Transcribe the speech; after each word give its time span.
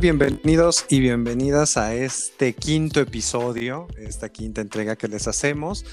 Bienvenidos 0.00 0.84
y 0.90 1.00
bienvenidas 1.00 1.78
a 1.78 1.94
este 1.94 2.52
quinto 2.52 3.00
episodio, 3.00 3.88
esta 3.96 4.28
quinta 4.28 4.60
entrega 4.60 4.96
que 4.96 5.08
les 5.08 5.26
hacemos. 5.26 5.86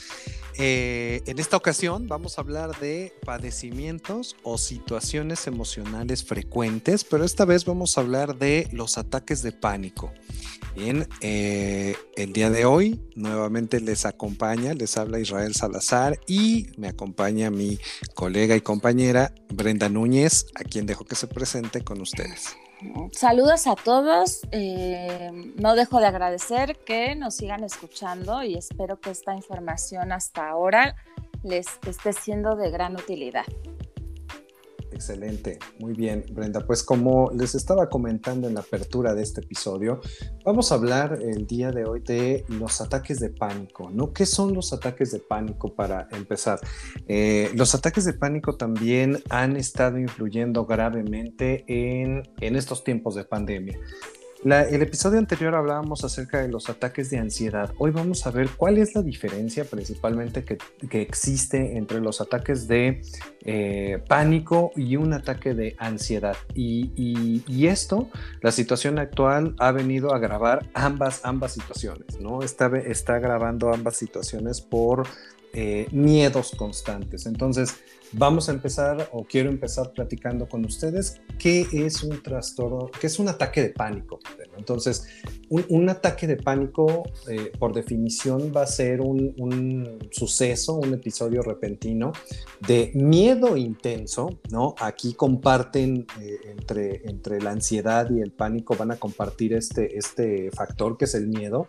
Eh, 0.58 1.22
en 1.26 1.40
esta 1.40 1.56
ocasión 1.56 2.08
vamos 2.08 2.38
a 2.38 2.42
hablar 2.42 2.78
de 2.80 3.14
padecimientos 3.26 4.36
o 4.44 4.58
situaciones 4.58 5.48
emocionales 5.48 6.26
frecuentes, 6.26 7.06
pero 7.06 7.24
esta 7.24 7.46
vez 7.46 7.64
vamos 7.64 7.98
a 7.98 8.02
hablar 8.02 8.38
de 8.38 8.68
los 8.74 8.98
ataques 8.98 9.42
de 9.42 9.54
pánico. 9.54 10.12
Bien, 10.76 11.08
eh, 11.22 11.96
el 12.18 12.34
día 12.34 12.50
de 12.50 12.66
hoy 12.66 13.00
nuevamente 13.16 13.80
les 13.80 14.06
acompaña, 14.06 14.74
les 14.74 14.98
habla 14.98 15.20
Israel 15.20 15.56
Salazar 15.56 16.20
y 16.28 16.68
me 16.78 16.90
acompaña 16.90 17.50
mi 17.52 17.80
colega 18.16 18.56
y 18.56 18.62
compañera 18.62 19.34
Brenda 19.50 19.88
Núñez, 19.88 20.48
a 20.56 20.64
quien 20.66 20.88
dejo 20.88 21.06
que 21.06 21.16
se 21.16 21.28
presente 21.28 21.84
con 21.84 22.02
ustedes. 22.02 22.58
Saludos 23.12 23.68
a 23.68 23.76
todos. 23.76 24.42
Eh, 24.52 25.54
no 25.58 25.76
dejo 25.76 26.00
de 26.00 26.08
agradecer 26.08 26.78
que 26.78 27.16
nos 27.16 27.36
sigan 27.36 27.64
escuchando 27.64 28.44
y 28.44 28.56
espero 28.56 29.00
que 29.00 29.12
esta 29.12 29.36
información 29.36 30.12
hasta 30.12 30.50
ahora 30.50 30.96
les 31.44 31.68
esté 31.86 32.14
siendo 32.14 32.56
de 32.56 32.72
gran 32.72 32.96
utilidad. 32.96 33.46
Excelente, 34.94 35.58
muy 35.80 35.94
bien, 35.94 36.24
Brenda. 36.32 36.60
Pues 36.66 36.84
como 36.84 37.32
les 37.32 37.56
estaba 37.56 37.90
comentando 37.90 38.48
en 38.48 38.54
la 38.54 38.60
apertura 38.60 39.16
de 39.16 39.24
este 39.24 39.42
episodio, 39.42 40.02
vamos 40.46 40.72
a 40.72 40.76
hablar 40.76 41.20
el 41.20 41.48
día 41.48 41.72
de 41.72 41.86
hoy 41.86 42.02
de 42.02 42.46
los 42.48 42.80
ataques 42.80 43.20
de 43.20 43.30
pánico, 43.30 43.90
¿no? 43.90 44.14
¿Qué 44.14 44.28
son 44.28 44.54
los 44.54 44.72
ataques 44.72 45.12
de 45.12 45.20
pánico 45.20 45.74
para 45.74 46.08
empezar? 46.12 46.60
Eh, 47.08 47.50
los 47.56 47.74
ataques 47.74 48.06
de 48.06 48.14
pánico 48.14 48.56
también 48.56 49.22
han 49.30 49.58
estado 49.58 49.98
influyendo 49.98 50.66
gravemente 50.66 51.66
en, 51.68 52.22
en 52.40 52.56
estos 52.56 52.84
tiempos 52.84 53.16
de 53.16 53.26
pandemia 53.26 53.80
el 54.46 54.82
episodio 54.82 55.20
anterior 55.20 55.56
hablábamos 55.56 56.04
acerca 56.04 56.42
de 56.42 56.50
los 56.50 56.70
ataques 56.70 57.10
de 57.10 57.18
ansiedad. 57.18 57.74
Hoy 57.78 57.92
vamos 57.92 58.28
a 58.28 58.32
ver 58.32 58.50
cuál 58.58 58.78
es 58.78 58.94
la 58.94 59.02
diferencia 59.02 59.64
principalmente 59.64 60.44
que, 60.44 60.58
existe 61.02 61.78
entre 61.78 62.02
los 62.02 62.20
ataques 62.20 62.68
de 62.68 63.02
eh, 63.46 64.04
pánico 64.08 64.72
y 64.76 64.98
un 64.98 65.14
ataque 65.14 65.54
de 65.54 65.76
ansiedad. 65.80 66.36
Y, 66.54 67.68
esto, 67.68 68.10
la 68.42 68.52
situación 68.52 69.00
actual 69.00 69.56
ha 69.60 69.72
venido 69.72 70.14
a 70.14 70.18
agravar 70.18 70.68
ambas, 70.74 71.22
ambas 71.24 71.54
situaciones, 71.54 72.20
¿no? 72.20 72.44
Está, 72.44 72.68
está 72.78 73.16
agravando 73.16 73.74
ambas 73.74 73.96
situaciones 73.96 74.60
por 74.60 75.08
eh, 75.54 75.88
miedos 75.92 76.52
constantes. 76.58 77.26
Entonces, 77.26 77.78
vamos 78.14 78.50
a 78.50 78.52
empezar 78.52 79.10
o 79.12 79.24
quiero 79.24 79.50
empezar 79.50 79.92
platicando 79.92 80.48
con 80.48 80.66
ustedes 80.66 81.22
qué 81.38 81.68
es 81.72 82.04
un 82.04 82.22
trastorno, 82.22 82.90
qué 83.00 83.08
es 83.08 83.20
un 83.20 83.28
ataque 83.28 83.62
de 83.62 83.70
pánico. 83.70 84.20
Entonces, 84.58 85.08
un, 85.50 85.90
ataque 85.90 86.28
de 86.28 86.38
pánico, 86.38 87.04
eh, 87.28 87.52
por 87.60 87.74
definición, 87.74 88.52
va 88.56 88.64
a 88.64 88.68
ser 88.68 89.02
un, 89.02 90.00
suceso, 90.12 90.76
un 90.76 90.94
episodio 90.94 91.42
repentino 91.42 92.12
de 92.66 92.92
miedo 92.96 93.58
intenso, 93.58 94.40
¿no? 94.50 94.76
Aquí 94.80 95.14
comparten 95.14 96.08
eh, 96.22 96.40
entre, 96.46 97.08
entre 97.10 97.42
la 97.42 97.52
ansiedad 97.52 98.10
y 98.10 98.22
el 98.22 98.32
pánico, 98.32 98.76
van 98.76 98.92
a 98.92 98.96
compartir 98.98 99.54
este, 99.54 99.98
este 99.98 100.52
factor 100.52 100.98
que 100.98 101.06
es 101.06 101.16
el 101.16 101.28
miedo. 101.28 101.68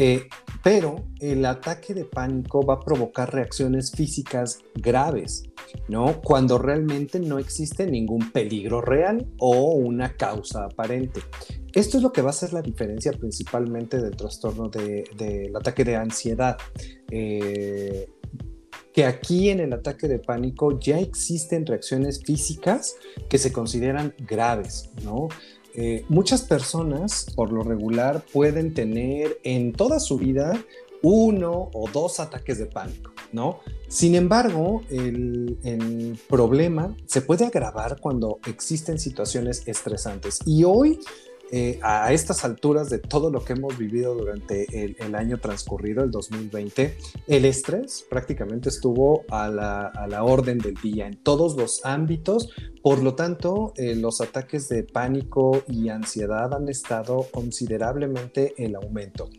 Eh, 0.00 0.28
pero 0.62 1.08
el 1.18 1.44
ataque 1.44 1.92
de 1.92 2.04
pánico 2.04 2.64
va 2.64 2.74
a 2.74 2.80
provocar 2.80 3.34
reacciones 3.34 3.90
físicas 3.90 4.60
graves, 4.76 5.42
¿no? 5.88 6.22
Cuando 6.22 6.56
realmente 6.56 7.18
no 7.18 7.38
existe 7.38 7.84
ningún 7.84 8.30
peligro 8.30 8.80
real 8.80 9.26
o 9.38 9.72
una 9.72 10.16
causa 10.16 10.66
aparente. 10.66 11.20
Esto 11.74 11.96
es 11.96 12.02
lo 12.04 12.12
que 12.12 12.22
va 12.22 12.30
a 12.30 12.32
ser 12.32 12.52
la 12.52 12.62
diferencia 12.62 13.10
principalmente 13.12 14.00
del 14.00 14.16
trastorno 14.16 14.68
del 14.68 15.54
ataque 15.56 15.84
de 15.84 15.96
ansiedad. 15.96 16.56
Eh, 17.10 18.08
que 18.92 19.04
aquí 19.04 19.50
en 19.50 19.60
el 19.60 19.72
ataque 19.72 20.08
de 20.08 20.18
pánico 20.18 20.78
ya 20.80 20.98
existen 20.98 21.66
reacciones 21.66 22.20
físicas 22.24 22.96
que 23.28 23.38
se 23.38 23.52
consideran 23.52 24.14
graves, 24.18 24.90
¿no? 25.04 25.28
Eh, 25.80 26.04
muchas 26.08 26.42
personas, 26.42 27.26
por 27.36 27.52
lo 27.52 27.62
regular, 27.62 28.24
pueden 28.32 28.74
tener 28.74 29.38
en 29.44 29.72
toda 29.72 30.00
su 30.00 30.18
vida 30.18 30.52
uno 31.02 31.70
o 31.72 31.88
dos 31.92 32.18
ataques 32.18 32.58
de 32.58 32.66
pánico, 32.66 33.12
¿no? 33.30 33.60
Sin 33.86 34.16
embargo, 34.16 34.82
el, 34.90 36.18
problema 36.28 36.96
se 37.06 37.22
puede 37.22 37.46
agravar 37.46 38.00
cuando 38.00 38.40
existen 38.48 38.98
situaciones 38.98 39.62
estresantes. 39.66 40.40
Y 40.44 40.64
hoy 40.64 40.98
eh, 41.50 41.78
a 41.82 42.12
estas 42.12 42.44
alturas 42.44 42.90
de 42.90 42.98
todo 42.98 43.30
lo 43.30 43.44
que 43.44 43.54
hemos 43.54 43.78
vivido 43.78 44.14
durante 44.14 44.66
el, 44.84 45.14
año 45.14 45.38
transcurrido, 45.38 46.04
el 46.04 46.10
2020, 46.10 46.96
el 47.26 47.44
estrés 47.44 48.04
prácticamente 48.08 48.68
estuvo 48.68 49.24
a 49.30 49.48
la, 49.48 50.24
orden 50.24 50.58
del 50.58 50.74
día 50.74 51.06
en 51.06 51.16
todos 51.16 51.56
los 51.56 51.84
ámbitos. 51.84 52.50
Por 52.82 53.02
lo 53.02 53.14
tanto, 53.14 53.72
eh, 53.76 53.94
los 53.94 54.20
ataques 54.20 54.68
de 54.68 54.82
pánico 54.82 55.62
y 55.68 55.88
ansiedad 55.88 56.54
han 56.54 56.68
estado 56.68 57.26
considerablemente 57.32 58.54
en 58.62 58.76
aumento. 58.76 59.30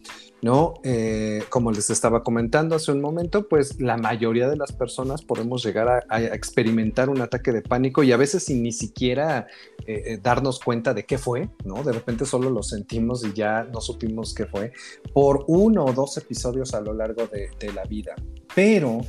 ¿No? 0.41 0.75
Eh, 0.83 1.43
como 1.49 1.71
les 1.71 1.89
estaba 1.89 2.23
comentando 2.23 2.75
hace 2.75 2.91
un 2.91 3.01
momento, 3.01 3.47
pues 3.47 3.79
la 3.79 3.97
mayoría 3.97 4.49
de 4.49 4.55
las 4.55 4.71
personas 4.71 5.21
podemos 5.21 5.63
llegar 5.63 6.05
a, 6.09 6.21
experimentar 6.21 7.09
un 7.09 7.21
ataque 7.21 7.51
de 7.51 7.61
pánico 7.61 8.03
y 8.03 8.11
a 8.11 8.17
veces 8.17 8.43
sin 8.45 8.63
ni 8.63 8.71
siquiera 8.71 9.47
eh, 9.85 10.03
eh, 10.05 10.19
darnos 10.21 10.59
cuenta 10.59 10.93
de 10.93 11.05
qué 11.05 11.17
fue, 11.17 11.49
¿no? 11.65 11.83
De 11.83 11.91
repente 11.91 12.25
solo 12.25 12.49
lo 12.49 12.63
sentimos 12.63 13.25
y 13.25 13.33
ya 13.33 13.63
no 13.63 13.81
supimos 13.81 14.33
qué 14.33 14.45
fue 14.45 14.71
por 15.13 15.45
uno 15.47 15.85
o 15.85 15.93
dos 15.93 16.17
episodios 16.17 16.73
a 16.73 16.81
lo 16.81 16.93
largo 16.93 17.27
de, 17.27 17.49
la 17.73 17.83
vida. 17.83 18.15
Pero 18.55 19.01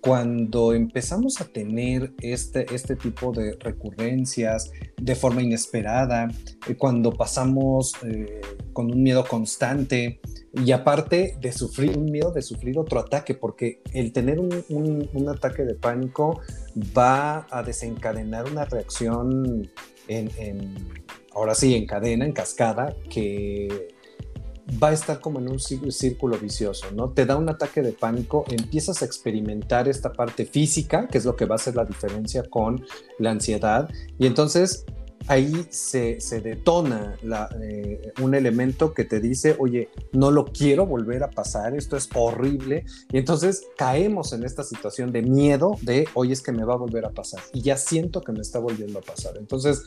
cuando 0.00 0.72
empezamos 0.72 1.40
a 1.40 1.46
tener 1.46 2.12
este, 2.20 2.74
este 2.74 2.96
tipo 2.96 3.32
de 3.32 3.56
recurrencias 3.58 4.70
de 4.96 5.14
forma 5.14 5.42
inesperada, 5.42 6.28
cuando 6.78 7.10
pasamos 7.10 7.94
con 8.72 8.90
un 8.90 9.02
miedo 9.02 9.24
constante 9.24 10.20
y 10.52 10.72
aparte 10.72 11.36
de 11.40 11.52
sufrir 11.52 11.96
un 11.96 12.06
miedo 12.06 12.30
de 12.30 12.42
sufrir 12.42 12.78
otro 12.78 13.00
ataque, 13.00 13.34
porque 13.34 13.80
el 13.92 14.12
tener 14.12 14.38
un, 14.38 14.64
un, 14.68 15.28
ataque 15.28 15.64
de 15.64 15.74
pánico 15.74 16.40
va 16.96 17.46
a 17.50 17.62
desencadenar 17.62 18.50
una 18.50 18.64
reacción 18.64 19.70
en, 20.08 20.74
ahora 21.34 21.54
sí, 21.54 21.74
en 21.74 21.86
cadena, 21.86 22.26
en 22.26 22.32
cascada, 22.32 22.94
que 23.08 23.88
va 24.82 24.88
a 24.88 24.92
estar 24.92 25.20
como 25.20 25.38
en 25.38 25.48
un 25.50 25.58
círculo 25.58 26.38
vicioso, 26.38 26.90
¿no? 26.92 27.10
Te 27.10 27.26
da 27.26 27.36
un 27.36 27.48
ataque 27.48 27.82
de 27.82 27.92
pánico, 27.92 28.44
empiezas 28.48 29.02
a 29.02 29.04
experimentar 29.04 29.88
esta 29.88 30.12
parte 30.12 30.44
física, 30.44 31.08
que 31.08 31.18
es 31.18 31.24
lo 31.24 31.34
que 31.34 31.46
va 31.46 31.54
a 31.54 31.56
hacer 31.56 31.76
la 31.76 31.84
diferencia 31.84 32.42
con 32.44 32.84
la 33.18 33.30
ansiedad, 33.30 33.88
y 34.18 34.26
entonces 34.26 34.84
ahí 35.28 35.66
se, 35.70 36.18
detona 36.42 37.16
eh, 37.62 38.12
un 38.20 38.34
elemento 38.34 38.92
que 38.92 39.04
te 39.04 39.20
dice, 39.20 39.56
oye, 39.58 39.88
no 40.12 40.30
lo 40.30 40.46
quiero 40.46 40.86
volver 40.86 41.22
a 41.22 41.30
pasar, 41.30 41.74
esto 41.74 41.96
es 41.96 42.08
horrible, 42.14 42.84
y 43.10 43.18
entonces 43.18 43.66
caemos 43.76 44.32
en 44.32 44.44
esta 44.44 44.62
situación 44.62 45.12
de 45.12 45.22
miedo 45.22 45.76
de, 45.82 46.08
oye, 46.14 46.32
es 46.32 46.42
que 46.42 46.52
me 46.52 46.64
va 46.64 46.74
a 46.74 46.78
volver 46.78 47.04
a 47.04 47.10
pasar, 47.10 47.40
y 47.52 47.62
ya 47.62 47.76
siento 47.76 48.20
que 48.20 48.32
me 48.32 48.40
está 48.40 48.58
volviendo 48.58 48.98
a 48.98 49.02
pasar. 49.02 49.36
Entonces, 49.36 49.82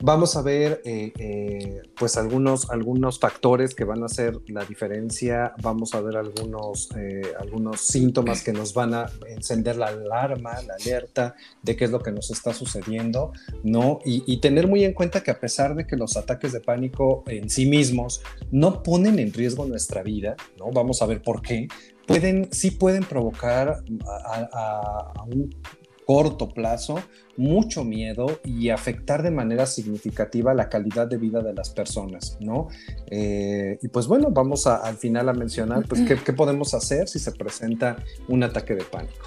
Vamos 0.00 0.36
a 0.36 0.42
ver 0.42 0.82
eh, 0.84 1.12
eh, 1.18 1.82
pues 1.98 2.16
algunos, 2.16 2.70
algunos 2.70 3.18
factores 3.18 3.74
que 3.74 3.84
van 3.84 4.02
a 4.02 4.06
hacer 4.06 4.38
la 4.48 4.64
diferencia, 4.64 5.54
vamos 5.62 5.94
a 5.94 6.00
ver 6.00 6.16
algunos, 6.16 6.90
eh, 6.96 7.22
algunos 7.40 7.80
síntomas 7.80 8.42
que 8.42 8.52
nos 8.52 8.74
van 8.74 8.94
a 8.94 9.06
encender 9.28 9.76
la 9.76 9.86
alarma, 9.86 10.60
la 10.66 10.74
alerta 10.74 11.34
de 11.62 11.76
qué 11.76 11.86
es 11.86 11.90
lo 11.90 12.00
que 12.00 12.12
nos 12.12 12.30
está 12.30 12.52
sucediendo, 12.52 13.32
¿no? 13.62 14.00
Y, 14.04 14.36
tener 14.36 14.68
muy 14.68 14.84
en 14.84 14.92
cuenta 14.92 15.22
que 15.22 15.30
a 15.30 15.40
pesar 15.40 15.74
de 15.74 15.86
que 15.86 15.96
los 15.96 16.16
ataques 16.16 16.52
de 16.52 16.60
pánico 16.60 17.24
en 17.26 17.48
sí 17.48 17.64
mismos 17.66 18.22
no 18.50 18.82
ponen 18.82 19.18
en 19.18 19.32
riesgo 19.32 19.64
nuestra 19.64 20.02
vida, 20.02 20.36
¿no? 20.58 20.70
Vamos 20.72 21.00
a 21.00 21.06
ver 21.06 21.22
por 21.22 21.40
qué, 21.40 21.68
pueden, 22.06 22.48
sí 22.52 22.70
pueden 22.70 23.02
provocar 23.02 23.82
a 24.04 25.24
un 25.26 25.50
corto 26.06 26.48
plazo 26.48 27.02
mucho 27.36 27.84
miedo 27.84 28.40
y 28.44 28.70
afectar 28.70 29.22
de 29.22 29.32
manera 29.32 29.66
significativa 29.66 30.54
la 30.54 30.68
calidad 30.68 31.08
de 31.08 31.18
vida 31.18 31.42
de 31.42 31.52
las 31.52 31.70
personas, 31.70 32.38
¿no? 32.40 32.68
Eh, 33.10 33.78
y 33.82 33.88
pues 33.88 34.06
bueno, 34.06 34.30
vamos 34.30 34.66
al 34.68 34.96
final 34.96 35.28
a 35.28 35.32
mencionar, 35.32 35.84
pues, 35.86 36.02
¿qué, 36.02 36.32
podemos 36.32 36.74
hacer 36.74 37.08
si 37.08 37.18
se 37.18 37.32
presenta 37.32 37.96
un 38.28 38.44
ataque 38.44 38.74
de 38.74 38.84
pánico? 38.84 39.26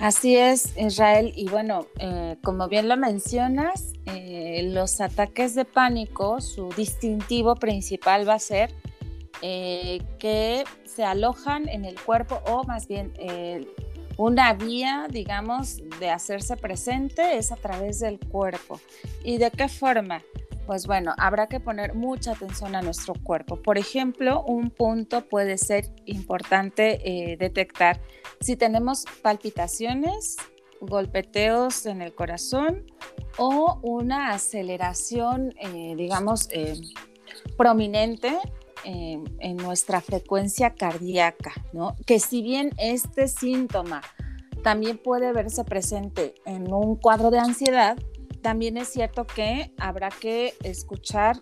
Así 0.00 0.36
es, 0.36 0.76
Israel. 0.76 1.32
Y 1.36 1.48
bueno, 1.48 1.86
eh, 1.98 2.36
como 2.42 2.68
bien 2.68 2.88
lo 2.88 2.96
mencionas, 2.96 3.92
eh, 4.06 4.68
los 4.72 5.00
ataques 5.00 5.54
de 5.54 5.64
pánico, 5.64 6.40
su 6.40 6.70
distintivo 6.76 7.54
principal 7.54 8.28
va 8.28 8.34
a 8.34 8.38
ser 8.40 8.74
que 9.40 10.64
se 10.84 11.02
alojan 11.02 11.66
en 11.70 11.86
el 11.86 11.98
cuerpo 11.98 12.42
o 12.46 12.64
más 12.64 12.86
bien 12.86 13.10
una 14.20 14.52
vía, 14.52 15.06
digamos, 15.10 15.78
de 15.98 16.10
hacerse 16.10 16.56
presente 16.56 17.38
es 17.38 17.52
a 17.52 17.56
través 17.56 18.00
del 18.00 18.18
cuerpo. 18.18 18.80
¿Y 19.24 19.38
de 19.38 19.50
qué 19.50 19.68
forma? 19.68 20.22
pues 20.66 20.86
bueno, 20.86 21.14
habrá 21.18 21.48
que 21.48 21.58
poner 21.58 21.94
mucha 21.94 22.30
atención 22.30 22.76
a 22.76 22.82
nuestro 22.82 23.14
cuerpo. 23.14 23.56
Por 23.56 23.76
ejemplo, 23.76 24.44
un 24.44 24.70
punto 24.70 25.22
puede 25.28 25.58
ser 25.58 25.86
importante 26.04 27.00
eh, 27.32 27.36
detectar 27.36 28.00
si 28.40 28.54
tenemos 28.54 29.04
palpitaciones, 29.20 30.36
golpeteos 30.80 31.86
en 31.86 32.02
el 32.02 32.14
corazón 32.14 32.84
o 33.36 33.80
una 33.82 34.30
aceleración, 34.30 35.54
eh, 35.58 35.94
digamos, 35.96 36.48
eh, 36.52 36.74
prominente 37.56 38.38
en 38.84 39.56
nuestra 39.56 40.00
frecuencia 40.00 40.74
cardíaca, 40.74 41.52
¿no? 41.72 41.96
Que 42.06 42.20
si 42.20 42.42
bien 42.42 42.70
este 42.78 43.28
síntoma 43.28 44.02
también 44.62 44.98
puede 44.98 45.32
verse 45.32 45.64
presente 45.64 46.34
en 46.44 46.72
un 46.72 46.96
cuadro 46.96 47.30
de 47.30 47.38
ansiedad, 47.38 47.96
también 48.42 48.76
es 48.76 48.88
cierto 48.88 49.26
que 49.26 49.72
habrá 49.78 50.08
que 50.10 50.54
escuchar 50.62 51.38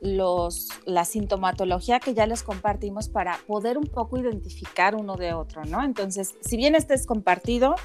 los, 0.00 0.68
la 0.84 1.04
sintomatología 1.04 2.00
que 2.00 2.14
ya 2.14 2.26
les 2.26 2.42
compartimos 2.42 3.08
para 3.08 3.38
poder 3.46 3.78
un 3.78 3.86
poco 3.86 4.18
identificar 4.18 4.94
uno 4.94 5.16
de 5.16 5.32
otro, 5.32 5.64
¿no? 5.64 5.82
Entonces, 5.82 6.34
si 6.40 6.56
bien 6.56 6.74
este 6.74 6.94
es 6.94 7.06
compartido, 7.06 7.76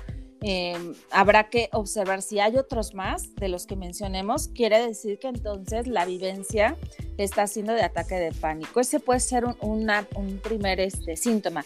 em, 0.42 0.94
habrá 1.12 1.50
que 1.50 1.70
observar 1.72 2.22
si 2.22 2.40
hay 2.40 2.58
otros 2.58 2.94
más 2.94 3.36
de 3.36 3.48
los 3.48 3.66
que 3.66 3.76
mencionemos, 3.76 4.48
quiere 4.50 4.86
decir 4.86 5.20
que 5.20 5.28
entonces 5.28 5.88
la 5.88 6.06
vivencia 6.06 6.78
está 7.18 7.48
siendo 7.48 7.74
de 7.74 7.84
ataque 7.84 8.16
de 8.16 8.32
pánico. 8.32 8.80
Ese 8.80 9.00
puede 9.00 9.20
ser 9.20 9.46
un, 9.46 10.40
primer 10.44 10.80
este, 10.80 11.16
síntoma. 11.16 11.66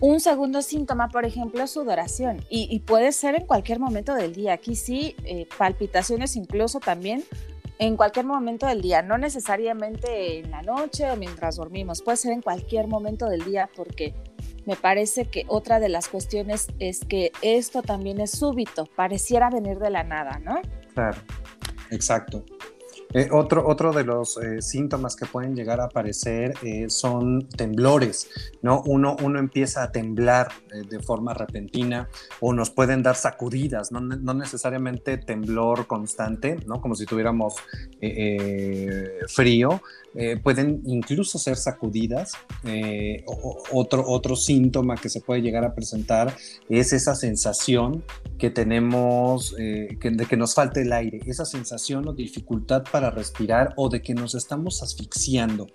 Un 0.00 0.18
segundo 0.20 0.62
síntoma, 0.62 1.08
por 1.08 1.26
ejemplo, 1.26 1.62
es 1.62 1.70
sudoración 1.72 2.44
y, 2.48 2.78
puede 2.80 3.12
ser 3.12 3.34
en 3.34 3.46
cualquier 3.46 3.78
momento 3.78 4.14
del 4.14 4.34
día. 4.34 4.54
Aquí 4.54 4.74
sí, 4.74 5.14
eh, 5.24 5.46
palpitaciones 5.58 6.36
incluso 6.36 6.80
también 6.80 7.22
en 7.80 7.96
cualquier 7.96 8.26
momento 8.26 8.66
del 8.66 8.82
día, 8.82 9.00
no 9.00 9.16
necesariamente 9.16 10.38
en 10.38 10.50
la 10.50 10.60
noche 10.60 11.10
o 11.10 11.16
mientras 11.16 11.56
dormimos, 11.56 12.02
puede 12.02 12.18
ser 12.18 12.32
en 12.32 12.42
cualquier 12.42 12.86
momento 12.88 13.26
del 13.26 13.42
día 13.42 13.70
porque 13.74 14.14
me 14.66 14.76
parece 14.76 15.24
que 15.24 15.46
otra 15.48 15.80
de 15.80 15.88
las 15.88 16.08
cuestiones 16.08 16.68
es 16.78 17.06
que 17.06 17.32
esto 17.40 17.80
también 17.80 18.20
es 18.20 18.32
súbito, 18.32 18.84
pareciera 18.84 19.48
venir 19.48 19.78
de 19.78 19.88
la 19.88 20.04
nada, 20.04 20.38
¿no? 20.38 20.60
Claro, 20.92 21.22
exacto. 21.90 22.44
Eh, 23.12 23.28
otro, 23.32 23.66
otro 23.66 23.92
de 23.92 24.04
los 24.04 24.36
eh, 24.36 24.62
síntomas 24.62 25.16
que 25.16 25.26
pueden 25.26 25.56
llegar 25.56 25.80
a 25.80 25.84
aparecer 25.84 26.54
eh, 26.62 26.88
son 26.88 27.48
temblores, 27.48 28.28
¿no? 28.62 28.82
Uno, 28.86 29.16
uno 29.22 29.40
empieza 29.40 29.82
a 29.82 29.90
temblar 29.90 30.48
de 30.88 31.00
forma 31.00 31.34
repentina 31.34 32.08
o 32.38 32.52
nos 32.52 32.70
pueden 32.70 33.02
dar 33.02 33.16
sacudidas, 33.16 33.90
no, 33.90 34.00
no 34.00 34.34
necesariamente 34.34 35.18
temblor 35.18 35.88
constante, 35.88 36.58
¿no? 36.66 36.80
Como 36.80 36.94
si 36.94 37.06
tuviéramos 37.06 37.56
frío, 39.28 39.82
eh, 40.14 40.36
pueden 40.42 40.82
incluso 40.86 41.38
ser 41.38 41.56
sacudidas. 41.56 42.32
Eh, 42.64 43.24
otro, 43.72 44.04
otro 44.06 44.36
síntoma 44.36 44.96
que 44.96 45.08
se 45.08 45.20
puede 45.20 45.40
llegar 45.40 45.64
a 45.64 45.74
presentar 45.74 46.34
es 46.68 46.92
esa 46.92 47.14
sensación 47.14 48.02
que 48.38 48.50
tenemos 48.50 49.54
eh, 49.58 49.98
de 50.02 50.26
que 50.26 50.36
nos 50.36 50.54
falta 50.54 50.80
el 50.80 50.92
aire, 50.92 51.20
esa 51.26 51.44
sensación 51.44 52.08
o 52.08 52.12
dificultad 52.12 52.84
para 52.90 53.10
respirar 53.10 53.74
o 53.76 53.88
de 53.88 54.02
que 54.02 54.14
nos 54.14 54.34
estamos 54.34 54.82
asfixiando. 54.82 55.68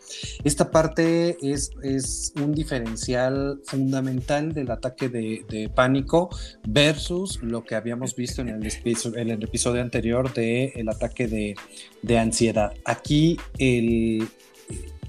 Esta 0.44 0.72
parte 0.72 1.38
es, 1.42 1.72
es 1.84 2.34
un 2.36 2.54
diferencial 2.54 3.62
fundamental 3.66 4.54
del 4.54 4.72
ataque 4.72 5.10
de, 5.10 5.46
pánico 5.74 6.30
versus 6.68 7.42
lo 7.42 7.64
que 7.64 7.76
habíamos 7.76 8.16
visto 8.16 8.42
en 8.42 8.50
el, 8.50 8.64
en 8.66 9.30
el 9.30 9.44
episodio 9.44 9.82
anterior 9.82 10.34
del 10.34 10.72
el 10.76 10.90
ataque 10.90 11.28
de, 11.28 11.56
de 12.02 12.20
ansiedad. 12.20 12.74
Aquí 12.86 13.38
el, 13.58 14.28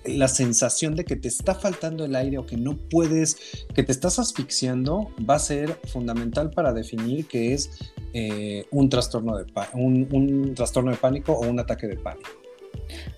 la 0.09 0.29
sensación 0.29 0.95
de 0.95 1.05
que 1.05 1.17
te 1.17 1.29
está 1.29 1.55
faltando 1.55 2.05
el 2.05 2.15
aire 2.15 2.39
o 2.39 2.47
que 2.47 2.57
no 2.57 2.77
puedes, 2.77 3.67
que 3.75 3.83
te 3.83 3.93
estás 3.93 4.19
asfixiando, 4.19 5.11
va 5.29 5.37
a 5.37 5.39
ser 5.39 5.81
fundamental 5.89 6.51
para 6.51 6.73
definir 6.73 7.27
qué 7.27 7.55
es 7.55 7.93
eh, 8.13 8.67
un, 8.71 8.89
trastorno 8.89 9.37
de 9.37 9.47
un, 9.75 10.55
trastorno 10.55 10.91
de 10.91 10.97
pánico 10.97 11.33
o 11.33 11.47
un 11.47 11.59
ataque 11.61 11.87
de 11.87 11.97
pánico. 11.97 12.31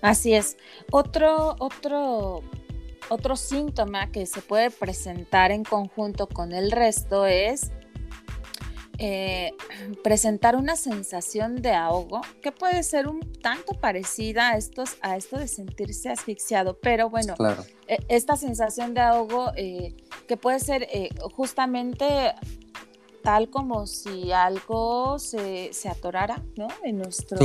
Así 0.01 0.33
es. 0.33 0.57
Otro, 0.91 1.55
otro, 1.59 2.41
otro 3.09 3.35
síntoma 3.35 4.11
que 4.11 4.25
se 4.25 4.41
puede 4.41 4.71
presentar 4.71 5.51
en 5.51 5.63
conjunto 5.63 6.27
con 6.27 6.53
el 6.53 6.71
resto 6.71 7.25
es 7.25 7.71
eh, 8.99 9.53
presentar 10.03 10.55
una 10.55 10.75
sensación 10.75 11.61
de 11.61 11.73
ahogo 11.73 12.21
que 12.41 12.51
puede 12.51 12.83
ser 12.83 13.07
un 13.07 13.19
tanto 13.41 13.73
parecida 13.73 14.49
a, 14.49 14.57
estos, 14.57 14.97
a 15.01 15.15
esto 15.15 15.37
de 15.37 15.47
sentirse 15.47 16.09
asfixiado, 16.09 16.77
pero 16.79 17.09
bueno, 17.09 17.35
e, 17.87 17.97
esta 18.09 18.35
sensación 18.35 18.93
de 18.93 19.01
ahogo 19.01 19.51
eh, 19.55 19.95
que 20.27 20.37
puede 20.37 20.59
ser 20.59 20.83
eh, 20.91 21.09
justamente 21.33 22.33
tal 23.23 23.49
como 23.49 23.87
si 23.87 24.31
algo 24.31 25.17
se, 25.19 25.71
atorara 25.89 26.41
¿no? 26.55 26.67
en, 26.83 26.97
nuestro, 26.97 27.37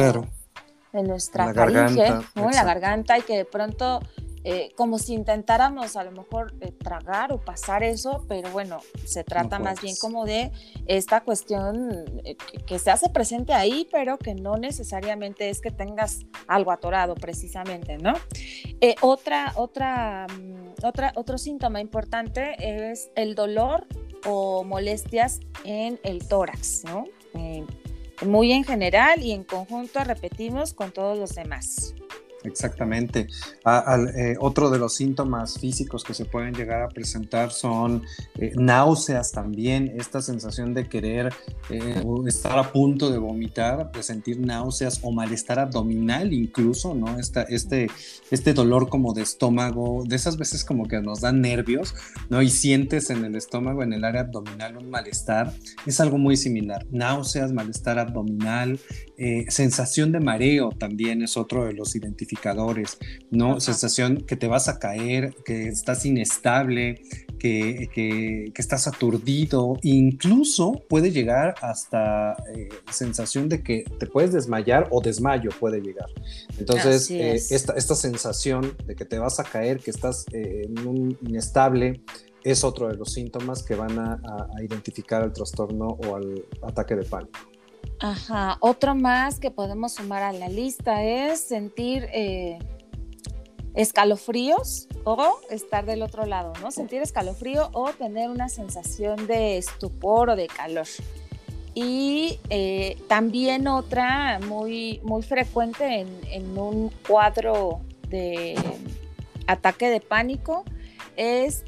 en 0.93 1.07
nuestra 1.07 1.53
faringe, 1.53 2.11
¿no? 2.35 2.49
en 2.49 2.55
la 2.55 2.65
garganta 2.65 3.19
y 3.19 3.23
que 3.23 3.37
de 3.39 3.45
pronto 3.45 4.01
eh, 4.47 4.73
como 4.77 4.99
si 4.99 5.15
intentáramos 5.15 5.97
a 5.97 6.05
lo 6.05 6.13
mejor 6.13 6.53
eh, 6.61 6.71
tragar 6.71 7.33
o 7.33 7.41
pasar 7.41 7.83
eso, 7.83 8.27
pero 8.29 8.51
bueno, 8.51 8.81
se 9.07 9.25
trata 9.25 9.59
más 9.59 9.81
bien 9.81 9.97
como 9.99 10.27
de 10.27 10.53
esta 10.85 11.23
cuestión 11.23 12.05
eh, 12.25 12.37
que, 12.67 12.79
se 12.79 12.91
hace 12.91 13.09
presente 13.09 13.55
ahí, 13.55 13.89
pero 13.91 14.19
que 14.19 14.35
no 14.35 14.59
necesariamente 14.59 15.49
es 15.49 15.63
que 15.63 15.71
tengas 15.71 16.27
algo 16.47 16.73
atorado 16.73 17.15
precisamente, 17.15 17.97
¿no? 17.97 18.13
otra, 19.01 19.55
otra, 19.57 20.27
mm, 20.29 20.85
otra, 20.85 21.13
otro 21.17 21.39
síntoma 21.39 21.81
importante 21.81 22.55
es 22.59 23.11
el 23.15 23.35
dolor 23.35 23.87
o 24.27 24.63
molestias 24.63 25.41
en 25.65 25.99
el 26.03 26.29
tórax, 26.29 26.85
¿no? 26.85 27.05
muy 28.27 28.53
en 28.53 28.63
general 28.63 29.23
y 29.23 29.33
en 29.33 29.43
conjunto 29.43 30.05
repetimos 30.05 30.75
con 30.75 30.93
todos 30.93 31.19
los 31.19 31.35
demás. 31.35 31.95
Exactamente. 32.45 33.27
Eh, 34.17 34.37
otro 34.39 34.69
de 34.69 34.79
los 34.79 34.95
síntomas 34.95 35.59
físicos 35.59 36.05
que 36.05 36.13
se 36.13 36.27
pueden 36.27 36.53
llegar 36.53 36.83
a 36.83 36.89
presentar 36.89 37.51
son 37.51 38.03
eh, 38.39 38.53
náuseas 38.55 39.33
también, 39.33 39.95
esta 39.97 40.21
sensación 40.21 40.75
de 40.75 40.87
querer 40.87 41.33
eh, 41.71 42.05
estar 42.27 42.59
a 42.59 42.71
punto 42.71 43.11
de 43.11 43.17
vomitar, 43.17 43.91
de 43.93 44.03
sentir 44.03 44.39
náuseas 44.39 45.01
o 45.03 45.11
malestar 45.11 45.59
abdominal 45.59 46.35
incluso, 46.35 46.95
¿no? 46.95 47.19
Esta, 47.19 47.43
este, 47.45 47.89
este 48.31 48.53
dolor 48.53 48.91
como 48.91 49.15
de 49.15 49.23
estómago, 49.23 50.05
de 50.07 50.17
esas 50.17 50.37
veces 50.37 50.65
como 50.65 50.87
que 50.87 51.01
nos 51.01 51.23
dan 51.23 51.41
nervios, 51.41 51.95
¿no? 52.29 52.43
Y 52.43 52.51
sientes 52.51 53.09
en 53.09 53.25
el 53.25 53.37
estómago, 53.37 53.83
en 53.83 53.95
el 53.95 54.05
área 54.05 54.21
abdominal 54.21 54.77
un 54.77 54.91
malestar, 54.91 55.55
es 55.87 55.99
algo 55.99 56.19
muy 56.19 56.37
similar. 56.37 56.85
Náuseas, 56.91 57.53
malestar 57.53 57.99
abdominal, 57.99 58.79
sensación 59.49 60.13
de 60.13 60.21
mareo 60.21 60.71
también 60.71 61.23
es 61.23 61.37
otro 61.37 61.65
de 61.65 61.73
los 61.73 61.95
identificados 61.95 62.34
¿no? 63.31 63.61
Sensación 63.61 64.19
que 64.27 64.37
te 64.37 64.49
vas 64.49 64.69
a 64.69 64.79
caer, 64.79 65.35
que 65.45 65.69
estás 65.69 66.05
inestable, 66.07 67.03
que, 67.39 67.91
que, 67.93 68.53
estás 68.57 68.87
aturdido, 68.87 69.77
incluso 69.83 70.83
puede 70.89 71.11
llegar 71.11 71.55
hasta 71.61 72.33
eh, 72.55 72.69
sensación 72.91 73.49
de 73.49 73.63
que 73.63 73.85
te 73.99 74.07
puedes 74.07 74.33
desmayar 74.33 74.89
o 74.91 75.01
desmayo 75.01 75.51
puede 75.61 75.81
llegar. 75.81 76.09
Entonces, 76.59 77.11
eh, 77.11 77.35
esta, 77.35 77.75
esta, 77.75 77.95
sensación 77.95 78.75
de 78.87 78.95
que 78.95 79.05
te 79.05 79.19
vas 79.19 79.41
a 79.41 79.45
caer, 79.45 79.81
que 79.81 79.91
estás 79.91 80.25
eh, 80.33 80.63
en 80.65 80.87
un 80.87 81.19
inestable, 81.21 82.01
es 82.45 82.65
otro 82.65 82.89
de 82.89 82.97
los 82.97 83.13
síntomas 83.13 83.63
que 83.63 83.75
van 83.75 83.99
a, 83.99 84.21
a 84.57 84.63
identificar 84.63 85.23
el 85.23 85.33
trastorno 85.33 85.87
o 85.87 86.17
al 86.17 86.45
ataque 86.63 86.95
de 86.97 87.05
pánico. 87.05 87.54
Ajá, 88.01 88.59
otro 88.61 88.95
más 88.95 89.39
que 89.39 89.51
podemos 89.51 89.95
sumar 89.95 90.23
a 90.23 90.33
la 90.33 90.49
lista 90.49 91.03
es 91.05 91.41
sentir 91.41 92.09
eh, 92.13 92.59
escalofríos 93.75 94.89
o 95.05 95.39
estar 95.51 95.87
del 95.87 96.03
otro 96.03 96.27
lado, 96.27 96.53
¿no? 96.61 96.71
Sentir 96.71 97.03
escalofrío 97.03 97.71
o 97.73 97.91
tener 97.93 98.31
una 98.31 98.49
sensación 98.49 99.27
de 99.27 99.59
estupor 99.59 100.31
o 100.31 100.37
de 100.37 100.49
calor. 100.49 100.87
Y 101.75 102.39
eh, 102.51 102.97
también 103.09 103.67
otra 103.67 104.39
muy, 104.47 105.01
muy 105.03 105.23
frecuente 105.23 106.07
en, 106.31 106.59
un 106.59 106.91
cuadro 107.07 107.81
de 108.09 108.55
ataque 109.47 109.91
de 109.91 110.01
pánico 110.01 110.65
es 111.17 111.65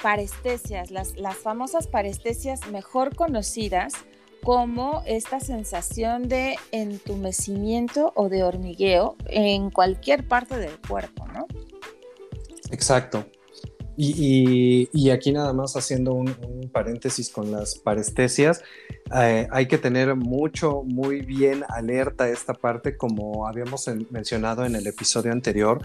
parestesias, 0.00 0.90
las, 0.90 1.16
las 1.16 1.36
famosas 1.36 1.88
parestesias 1.88 2.68
mejor 2.68 3.16
conocidas 3.16 3.94
como 4.42 5.02
esta 5.06 5.40
sensación 5.40 6.28
de 6.28 6.56
entumecimiento 6.72 8.12
o 8.16 8.28
de 8.28 8.42
hormigueo 8.42 9.16
en 9.26 9.70
cualquier 9.70 10.26
parte 10.26 10.56
del 10.58 10.78
cuerpo, 10.80 11.26
¿no? 11.28 11.46
Exacto. 12.70 13.24
Y, 13.96 15.10
aquí 15.10 15.32
nada 15.32 15.52
más 15.52 15.76
haciendo 15.76 16.14
un, 16.14 16.34
paréntesis 16.72 17.30
con 17.30 17.50
las 17.50 17.74
parestesias, 17.74 18.62
eh, 19.14 19.46
hay 19.50 19.66
que 19.66 19.78
tener 19.78 20.14
mucho, 20.16 20.82
muy 20.84 21.20
bien 21.20 21.64
alerta 21.68 22.28
esta 22.28 22.54
parte, 22.54 22.96
como 22.96 23.46
habíamos 23.46 23.86
mencionado 24.10 24.64
en 24.64 24.76
el 24.76 24.86
episodio 24.86 25.32
anterior. 25.32 25.82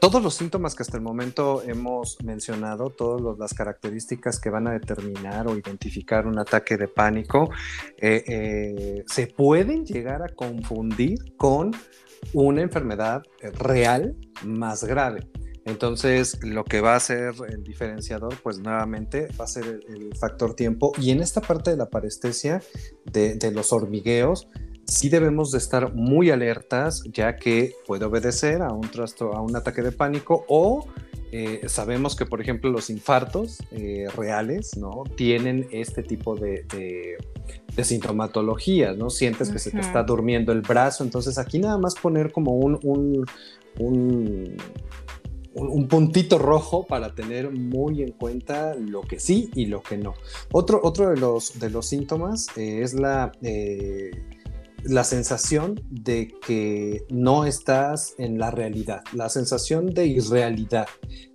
Todos 0.00 0.22
los 0.22 0.34
síntomas 0.34 0.74
que 0.74 0.82
hasta 0.82 0.96
el 0.96 1.02
momento 1.02 1.62
hemos 1.62 2.16
mencionado, 2.24 2.90
todas 2.90 3.38
las 3.38 3.52
características 3.52 4.40
que 4.40 4.50
van 4.50 4.68
a 4.68 4.72
determinar 4.72 5.46
o 5.46 5.56
identificar 5.56 6.26
un 6.26 6.38
ataque 6.38 6.76
de 6.76 6.88
pánico, 6.88 7.50
eh, 7.98 8.24
eh, 8.26 9.04
se 9.06 9.26
pueden 9.26 9.84
llegar 9.84 10.22
a 10.22 10.28
confundir 10.28 11.36
con 11.36 11.72
una 12.32 12.62
enfermedad 12.62 13.22
real 13.58 14.16
más 14.44 14.84
grave. 14.84 15.26
Entonces, 15.64 16.42
lo 16.42 16.64
que 16.64 16.80
va 16.80 16.96
a 16.96 17.00
ser 17.00 17.34
el 17.48 17.62
diferenciador, 17.62 18.34
pues 18.42 18.58
nuevamente 18.58 19.28
va 19.40 19.44
a 19.44 19.48
ser 19.48 19.80
el, 19.88 20.12
factor 20.16 20.54
tiempo. 20.54 20.92
Y 20.98 21.10
en 21.10 21.20
esta 21.20 21.40
parte 21.40 21.70
de 21.70 21.76
la 21.76 21.88
parestesia, 21.88 22.62
de, 23.04 23.50
los 23.52 23.72
hormigueos, 23.72 24.48
sí 24.86 25.08
debemos 25.08 25.52
de 25.52 25.58
estar 25.58 25.94
muy 25.94 26.30
alertas, 26.30 27.02
ya 27.12 27.36
que 27.36 27.74
puede 27.86 28.04
obedecer 28.04 28.62
a 28.62 28.72
un, 28.72 28.90
trasto, 28.90 29.32
a 29.32 29.40
un 29.40 29.54
ataque 29.56 29.82
de 29.82 29.92
pánico 29.92 30.44
o 30.48 30.86
eh, 31.30 31.62
sabemos 31.66 32.14
que, 32.14 32.26
por 32.26 32.42
ejemplo, 32.42 32.70
los 32.70 32.90
infartos 32.90 33.58
eh, 33.70 34.06
reales, 34.14 34.76
¿no? 34.76 35.04
Tienen 35.16 35.66
este 35.72 36.02
tipo 36.02 36.36
de, 36.36 36.66
de, 37.74 37.84
sintomatologías, 37.84 38.98
¿no? 38.98 39.08
Sientes 39.08 39.48
que 39.48 39.58
se 39.58 39.70
te 39.70 39.80
está 39.80 40.02
durmiendo 40.02 40.52
el 40.52 40.60
brazo, 40.60 41.04
entonces 41.04 41.38
aquí 41.38 41.58
nada 41.58 41.78
más 41.78 41.94
poner 41.94 42.32
como 42.32 42.52
un, 42.52 42.78
un 42.82 43.24
un, 43.78 44.56
puntito 45.88 46.38
rojo 46.38 46.86
para 46.86 47.14
tener 47.14 47.50
muy 47.50 48.02
en 48.02 48.12
cuenta 48.12 48.74
lo 48.74 49.02
que 49.02 49.20
sí 49.20 49.50
y 49.54 49.66
lo 49.66 49.82
que 49.82 49.98
no. 49.98 50.14
Otro, 50.52 50.80
otro 50.82 51.10
de, 51.10 51.16
los, 51.16 51.58
de 51.58 51.70
los 51.70 51.86
síntomas 51.86 52.46
eh, 52.56 52.82
es 52.82 52.94
la 52.94 53.32
eh, 53.42 54.10
la 54.84 55.04
sensación 55.04 55.80
de 55.90 56.34
que 56.46 57.04
no 57.10 57.44
estás 57.44 58.14
en 58.18 58.38
la 58.38 58.50
realidad, 58.50 59.02
la 59.12 59.28
sensación 59.28 59.94
de 59.94 60.06
irrealidad, 60.06 60.86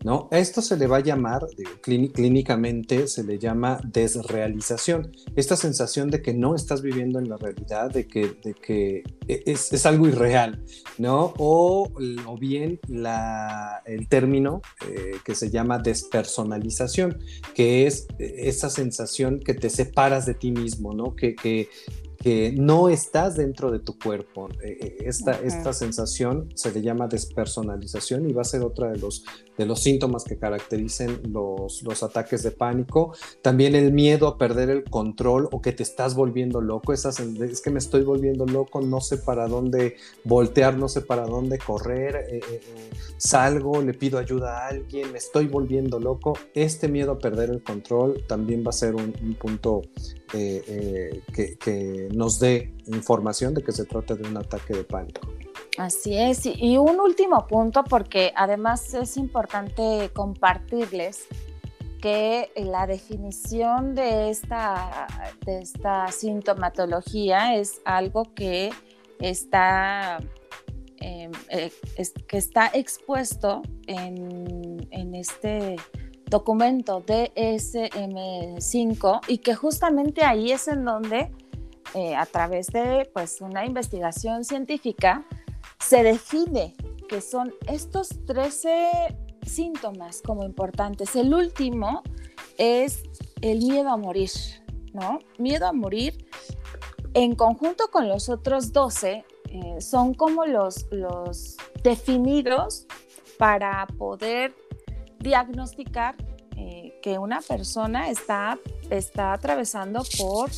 ¿no? 0.03 0.27
Esto 0.31 0.61
se 0.61 0.77
le 0.77 0.87
va 0.87 0.97
a 0.97 1.01
llamar, 1.01 1.47
clínicamente 1.81 3.07
se 3.07 3.23
le 3.23 3.39
llama 3.39 3.79
desrealización, 3.83 5.11
esta 5.35 5.55
sensación 5.55 6.09
de 6.09 6.21
que 6.21 6.33
no 6.33 6.55
estás 6.55 6.81
viviendo 6.81 7.19
en 7.19 7.29
la 7.29 7.37
realidad, 7.37 7.89
de 7.91 8.07
que, 8.07 8.37
de 8.43 8.53
que 8.53 9.03
e, 9.27 9.43
es, 9.45 9.85
algo 9.85 10.07
irreal, 10.07 10.63
¿no? 10.97 11.33
O, 11.37 11.89
o 12.25 12.37
bien 12.37 12.79
la, 12.87 13.81
el 13.85 14.07
término 14.07 14.61
eh, 14.87 15.13
que 15.23 15.35
se 15.35 15.49
llama 15.49 15.79
despersonalización, 15.79 17.19
que 17.55 17.87
es 17.87 18.07
eh, 18.19 18.35
esa 18.43 18.69
sensación 18.69 19.39
que 19.39 19.53
te 19.53 19.69
separas 19.69 20.25
de 20.25 20.33
ti 20.33 20.51
mismo, 20.51 20.93
¿no? 20.93 21.15
Que, 21.15 21.35
que, 21.35 21.69
que 22.17 22.51
no 22.51 22.89
estás 22.89 23.35
dentro 23.35 23.71
de 23.71 23.79
tu 23.79 23.97
cuerpo. 23.97 24.49
Eh, 24.63 24.77
eh, 24.81 24.97
esta, 25.01 25.33
esta 25.33 25.73
sensación 25.73 26.49
se 26.55 26.71
le 26.71 26.81
llama 26.81 27.07
despersonalización 27.07 28.29
y 28.29 28.33
va 28.33 28.41
a 28.41 28.45
ser 28.45 28.61
otra 28.61 28.91
de 28.91 28.97
los, 28.97 29.23
de 29.57 29.65
los 29.65 29.81
síntomas 29.81 30.23
que 30.23 30.37
caracterizan 30.37 31.21
los, 31.31 31.81
los 31.83 32.03
ataques 32.03 32.43
de 32.43 32.51
pánico. 32.51 33.13
También 33.41 33.75
el 33.75 33.91
miedo 33.91 34.27
a 34.27 34.37
perder 34.37 34.69
el 34.69 34.83
control 34.83 35.49
o 35.51 35.61
que 35.61 35.71
te 35.71 35.83
estás 35.83 36.15
volviendo 36.15 36.61
loco. 36.61 36.93
es 36.93 37.61
que 37.63 37.69
me 37.69 37.79
estoy 37.79 38.03
volviendo 38.03 38.45
loco, 38.45 38.81
no 38.81 39.01
sé 39.01 39.17
para 39.17 39.47
dónde 39.47 39.95
voltear, 40.23 40.77
no 40.77 40.87
sé 40.87 41.01
para 41.01 41.25
dónde 41.25 41.57
correr. 41.57 42.27
Eh, 42.29 42.61
salgo, 43.17 43.81
le 43.81 43.93
pido 43.93 44.19
ayuda 44.19 44.59
a 44.59 44.67
alguien, 44.67 45.11
me 45.11 45.17
estoy 45.17 45.47
volviendo 45.47 45.99
loco. 45.99 46.37
Este 46.53 46.87
miedo 46.87 47.13
a 47.13 47.19
perder 47.19 47.49
el 47.49 47.63
control 47.63 48.23
también 48.27 48.63
va 48.63 48.69
a 48.69 48.73
ser 48.73 48.95
un, 48.95 49.13
punto 49.39 49.81
que, 50.31 51.21
que 51.33 52.09
nos 52.13 52.39
dé 52.39 52.73
información 52.87 53.53
de 53.53 53.63
que 53.63 53.71
se 53.71 53.85
trata 53.85 54.15
de 54.15 54.27
un 54.27 54.37
ataque 54.37 54.73
de 54.73 54.83
pánico. 54.83 55.21
Así 55.77 56.17
es, 56.17 56.45
y 56.45 56.77
un 56.77 56.99
último 56.99 57.45
punto, 57.45 57.83
porque 57.83 58.33
además 58.35 58.95
es 58.95 59.15
importante 59.15 60.09
compartirles 60.13 61.27
que 62.01 62.49
la 62.55 62.87
definición 62.87 63.93
de 63.93 64.31
esta, 64.31 65.05
de 65.45 65.59
esta 65.59 66.11
sintomatología 66.11 67.53
es 67.55 67.79
algo 67.85 68.33
que 68.33 68.71
está, 69.19 70.17
em, 70.99 71.31
eh, 71.49 71.71
que 72.27 72.37
está 72.37 72.71
expuesto 72.73 73.61
en, 73.85 74.87
en 74.91 75.15
este 75.15 75.75
documento 76.25 77.03
DSM5 77.05 79.21
y 79.27 79.37
que 79.39 79.55
justamente 79.55 80.23
ahí 80.23 80.51
es 80.51 80.67
en 80.67 80.85
donde 80.85 81.31
eh, 81.93 82.15
a 82.15 82.25
través 82.25 82.67
de 82.67 83.09
pues, 83.13 83.41
una 83.41 83.65
investigación 83.65 84.43
científica, 84.43 85.25
se 85.79 86.03
define 86.03 86.75
que 87.07 87.21
son 87.21 87.53
estos 87.67 88.09
13 88.25 89.15
síntomas 89.45 90.21
como 90.21 90.43
importantes. 90.43 91.15
El 91.15 91.33
último 91.33 92.03
es 92.57 93.03
el 93.41 93.59
miedo 93.59 93.89
a 93.89 93.97
morir, 93.97 94.31
¿no? 94.93 95.19
Miedo 95.37 95.67
a 95.67 95.73
morir 95.73 96.27
en 97.13 97.35
conjunto 97.35 97.89
con 97.89 98.07
los 98.07 98.29
otros 98.29 98.73
12 98.73 99.25
eh, 99.49 99.81
son 99.81 100.13
como 100.13 100.45
los, 100.45 100.85
los 100.91 101.57
definidos 101.81 102.85
para 103.37 103.87
poder 103.97 104.53
diagnosticar 105.19 106.15
eh, 106.57 106.99
que 107.01 107.17
una 107.17 107.41
persona 107.41 108.09
está, 108.09 108.59
está 108.89 109.33
atravesando 109.33 110.03
por 110.17 110.51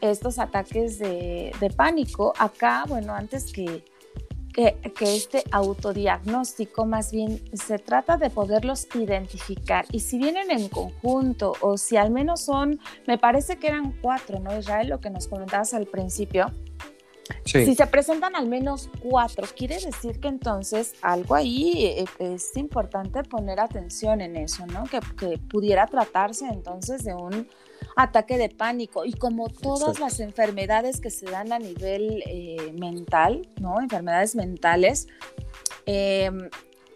estos 0.00 0.38
ataques 0.38 0.98
de, 0.98 1.72
pánico. 1.76 2.32
Acá, 2.38 2.84
bueno, 2.88 3.14
antes 3.14 3.52
que, 3.52 3.84
que, 4.52 4.76
este 5.00 5.42
autodiagnóstico, 5.50 6.86
más 6.86 7.12
bien 7.12 7.42
se 7.52 7.78
trata 7.78 8.16
de 8.16 8.30
poderlos 8.30 8.86
identificar. 8.94 9.84
Y 9.90 10.00
si 10.00 10.18
vienen 10.18 10.50
en 10.50 10.68
conjunto 10.68 11.54
o 11.60 11.76
si 11.78 11.96
al 11.96 12.10
menos 12.10 12.40
son, 12.42 12.80
me 13.06 13.18
parece 13.18 13.56
que 13.56 13.68
eran 13.68 13.92
cuatro, 14.00 14.38
¿no, 14.40 14.56
Israel? 14.58 14.88
Lo 14.88 15.00
que 15.00 15.10
nos 15.10 15.28
comentabas 15.28 15.74
al 15.74 15.86
principio. 15.86 16.52
Si 17.44 17.74
se 17.74 17.86
presentan 17.86 18.34
al 18.34 18.48
menos 18.48 18.90
cuatro, 19.00 19.46
quiere 19.56 19.76
decir 19.76 20.18
que 20.20 20.28
entonces 20.28 20.94
algo 21.00 21.36
ahí 21.36 21.84
eh, 21.84 22.04
es 22.18 22.56
importante 22.56 23.22
poner 23.22 23.60
atención 23.60 24.20
en 24.20 24.36
eso, 24.36 24.66
¿no? 24.66 24.84
Que, 24.84 24.98
que 25.16 25.38
pudiera 25.38 25.86
tratarse 25.86 26.46
entonces 26.46 27.04
de 27.04 27.14
un 27.14 27.48
ataque 27.96 28.38
de 28.38 28.48
pánico 28.48 29.04
y 29.04 29.12
como 29.12 29.48
todas 29.48 29.98
las 30.00 30.20
enfermedades 30.20 31.00
que 31.00 31.10
se 31.10 31.26
dan 31.26 31.52
a 31.52 31.58
nivel 31.58 32.22
eh, 32.26 32.72
mental, 32.78 33.48
¿no? 33.60 33.80
Enfermedades 33.80 34.34
mentales, 34.34 35.08
em, 35.86 36.48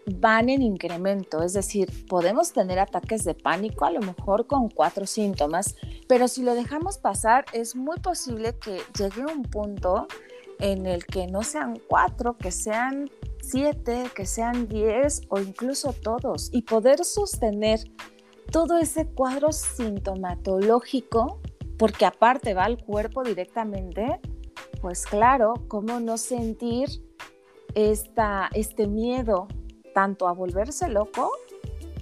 van 0.05 0.49
en 0.49 0.61
incremento, 0.61 1.41
es 1.41 1.53
decir, 1.53 2.05
podemos 2.07 2.53
tener 2.53 2.79
ataques 2.79 3.23
de 3.23 3.33
pánico 3.33 3.85
a 3.85 3.91
lo 3.91 4.01
mejor 4.01 4.45
con 4.45 4.69
cuatro 4.69 5.07
síntomas, 5.07 5.75
pero 6.07 6.27
si 6.27 6.43
lo 6.43 6.53
dejamos 6.53 6.99
pasar 6.99 7.45
es 7.53 7.75
muy 7.75 7.97
posible 7.97 8.55
que 8.59 8.81
llegue 8.97 9.25
un 9.25 9.43
punto 9.43 10.07
en 10.59 10.85
el 10.85 11.05
que 11.05 11.27
no 11.27 11.41
sean 11.43 11.79
cuatro, 11.87 12.37
que 12.37 12.51
sean 12.51 13.09
siete, 13.41 14.05
que 14.15 14.25
sean 14.25 14.67
diez 14.67 15.21
o 15.29 15.39
incluso 15.39 15.93
todos 15.93 16.49
y 16.53 16.61
poder 16.61 17.03
sostener 17.03 17.79
todo 18.51 18.77
ese 18.77 19.07
cuadro 19.07 19.51
sintomatológico, 19.51 21.41
porque 21.77 22.05
aparte 22.05 22.53
va 22.53 22.65
al 22.65 22.83
cuerpo 22.83 23.23
directamente, 23.23 24.19
pues 24.81 25.05
claro, 25.05 25.53
¿cómo 25.67 25.99
no 25.99 26.17
sentir 26.17 26.89
esta, 27.73 28.49
este 28.53 28.87
miedo 28.87 29.47
tanto 29.93 30.27
a 30.27 30.33
volverse 30.33 30.87
loco 30.89 31.31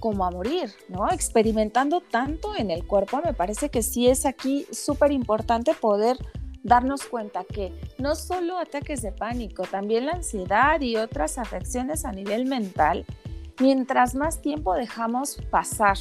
como 0.00 0.26
a 0.26 0.30
morir, 0.30 0.70
¿no? 0.88 1.10
Experimentando 1.10 2.00
tanto 2.00 2.54
en 2.54 2.70
el 2.70 2.86
cuerpo, 2.86 3.20
me 3.24 3.32
parece 3.32 3.70
que 3.70 3.82
sí 3.82 4.08
es 4.08 4.26
aquí 4.26 4.66
súper 4.70 5.12
importante 5.12 5.72
poder 5.72 6.18
darnos 6.62 7.04
cuenta 7.04 7.44
que 7.44 7.72
no 7.98 8.14
solo 8.14 8.58
ataques 8.58 9.00
de 9.02 9.12
pánico, 9.12 9.62
también 9.64 10.06
la 10.06 10.12
ansiedad 10.12 10.80
y 10.80 10.96
otras 10.96 11.38
afecciones 11.38 12.04
a 12.04 12.12
nivel 12.12 12.46
mental, 12.46 13.06
mientras 13.60 14.14
más 14.14 14.40
tiempo 14.40 14.74
dejamos 14.74 15.38
pasar 15.50 15.96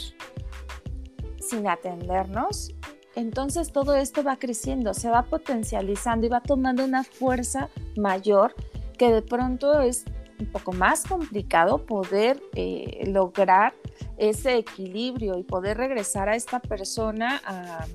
sin 1.40 1.68
atendernos, 1.68 2.74
entonces 3.16 3.72
todo 3.72 3.96
esto 3.96 4.24
va 4.24 4.38
creciendo, 4.38 4.94
se 4.94 5.10
va 5.10 5.24
potencializando 5.24 6.26
y 6.26 6.30
va 6.30 6.42
tomando 6.42 6.84
una 6.84 7.04
fuerza 7.04 7.70
mayor 7.96 8.56
que 8.98 9.12
de 9.12 9.22
pronto 9.22 9.82
es 9.82 10.06
un 10.40 10.48
poco 10.48 10.72
más 10.72 11.06
complicado 11.06 11.86
poder 11.86 12.42
eh, 12.56 13.04
lograr 13.08 13.74
ese 14.18 14.58
equilibrio 14.58 15.38
y 15.38 15.44
poder 15.44 15.78
regresar 15.78 16.28
a 16.30 16.36
esta 16.36 16.60
persona 16.60 17.42
a, 17.46 17.86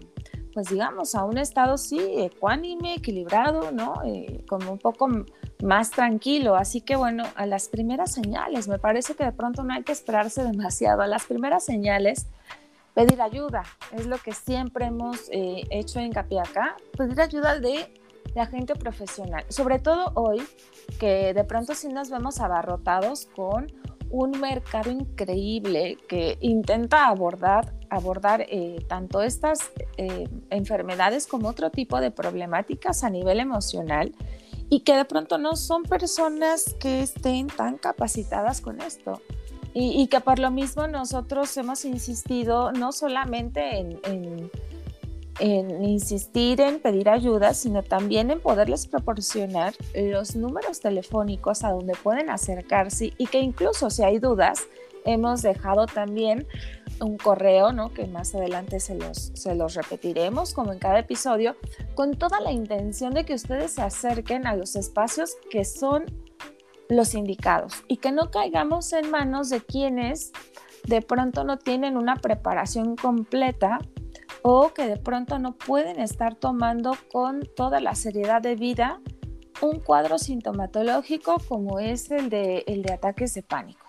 pues 0.52 0.68
digamos, 0.68 1.14
a 1.14 1.24
un 1.24 1.38
estado 1.38 1.78
sí, 1.78 1.98
ecuánime, 2.16 2.94
equilibrado, 2.94 3.72
¿no? 3.72 3.94
Eh, 4.04 4.44
como 4.48 4.72
un 4.72 4.78
poco 4.78 5.08
más 5.62 5.90
tranquilo. 5.90 6.56
Así 6.56 6.80
que 6.80 6.96
bueno, 6.96 7.24
a 7.34 7.46
las 7.46 7.68
primeras 7.68 8.12
señales, 8.12 8.68
me 8.68 8.78
parece 8.78 9.14
que 9.14 9.24
de 9.24 9.32
pronto 9.32 9.64
no 9.64 9.74
hay 9.74 9.82
que 9.82 9.92
esperarse 9.92 10.42
demasiado. 10.50 11.02
A 11.02 11.06
las 11.06 11.24
primeras 11.24 11.64
señales, 11.64 12.26
pedir 12.94 13.20
ayuda, 13.22 13.62
es 13.92 14.06
lo 14.06 14.18
que 14.18 14.32
siempre 14.32 14.86
hemos 14.86 15.28
eh, 15.30 15.62
hecho 15.70 16.00
hincapié 16.00 16.40
acá, 16.40 16.76
pedir 16.96 17.20
ayuda 17.20 17.58
de 17.60 17.92
la 18.34 18.46
gente 18.46 18.74
profesional, 18.74 19.44
sobre 19.48 19.78
todo 19.78 20.12
hoy 20.14 20.42
que 20.98 21.32
de 21.32 21.44
pronto 21.44 21.74
sí 21.74 21.88
nos 21.88 22.10
vemos 22.10 22.40
abarrotados 22.40 23.26
con 23.26 23.72
un 24.10 24.40
mercado 24.40 24.90
increíble 24.90 25.98
que 26.08 26.38
intenta 26.40 27.08
abordar, 27.08 27.74
abordar 27.90 28.46
eh, 28.48 28.84
tanto 28.88 29.22
estas 29.22 29.70
eh, 29.96 30.28
enfermedades 30.50 31.26
como 31.26 31.48
otro 31.48 31.70
tipo 31.70 32.00
de 32.00 32.10
problemáticas 32.10 33.04
a 33.04 33.10
nivel 33.10 33.40
emocional 33.40 34.14
y 34.70 34.80
que 34.80 34.94
de 34.94 35.04
pronto 35.04 35.38
no 35.38 35.56
son 35.56 35.82
personas 35.84 36.74
que 36.78 37.02
estén 37.02 37.46
tan 37.46 37.78
capacitadas 37.78 38.60
con 38.60 38.80
esto. 38.80 39.20
Y, 39.74 40.08
que 40.08 40.20
por 40.20 40.40
lo 40.40 40.50
mismo 40.50 40.88
nosotros 40.88 41.56
hemos 41.56 41.84
insistido 41.84 42.72
no 42.72 42.90
solamente 42.90 43.78
en 43.78 44.50
en 45.38 45.84
insistir 45.84 46.60
en 46.60 46.80
pedir 46.80 47.08
ayuda, 47.08 47.54
sino 47.54 47.82
también 47.82 48.30
en 48.30 48.40
poderles 48.40 48.86
proporcionar 48.86 49.74
los 49.94 50.36
números 50.36 50.80
telefónicos 50.80 51.64
a 51.64 51.70
donde 51.70 51.94
pueden 51.94 52.30
acercarse 52.30 53.12
y 53.16 53.26
que 53.26 53.40
incluso 53.40 53.90
si 53.90 54.02
hay 54.02 54.18
dudas, 54.18 54.66
hemos 55.04 55.42
dejado 55.42 55.86
también 55.86 56.46
un 57.00 57.16
correo, 57.16 57.72
¿no? 57.72 57.92
que 57.92 58.06
más 58.06 58.34
adelante 58.34 58.80
se 58.80 58.94
los, 58.94 59.30
se 59.34 59.54
los 59.54 59.74
repetiremos, 59.74 60.54
como 60.54 60.72
en 60.72 60.78
cada 60.78 61.00
episodio, 61.00 61.56
con 61.94 62.14
toda 62.14 62.40
la 62.40 62.52
intención 62.52 63.14
de 63.14 63.24
que 63.24 63.34
ustedes 63.34 63.72
se 63.72 63.82
acerquen 63.82 64.46
a 64.46 64.56
los 64.56 64.76
espacios 64.76 65.36
que 65.50 65.64
son 65.64 66.04
los 66.88 67.14
indicados 67.14 67.84
y 67.86 67.98
que 67.98 68.12
no 68.12 68.30
caigamos 68.30 68.92
en 68.92 69.10
manos 69.10 69.50
de 69.50 69.60
quienes 69.60 70.32
de 70.84 71.02
pronto 71.02 71.44
no 71.44 71.58
tienen 71.58 71.96
una 71.96 72.16
preparación 72.16 72.96
completa 72.96 73.78
o 74.42 74.72
que 74.72 74.86
de 74.86 74.96
pronto 74.96 75.38
no 75.38 75.56
pueden 75.56 76.00
estar 76.00 76.34
tomando 76.34 76.96
con 77.12 77.42
toda 77.56 77.80
la 77.80 77.94
seriedad 77.94 78.40
de 78.40 78.54
vida 78.54 79.00
un 79.60 79.80
cuadro 79.80 80.18
sintomatológico 80.18 81.38
como 81.48 81.80
es 81.80 82.10
el 82.10 82.30
de, 82.30 82.64
el 82.66 82.82
de 82.82 82.92
ataques 82.92 83.34
de 83.34 83.42
pánico. 83.42 83.87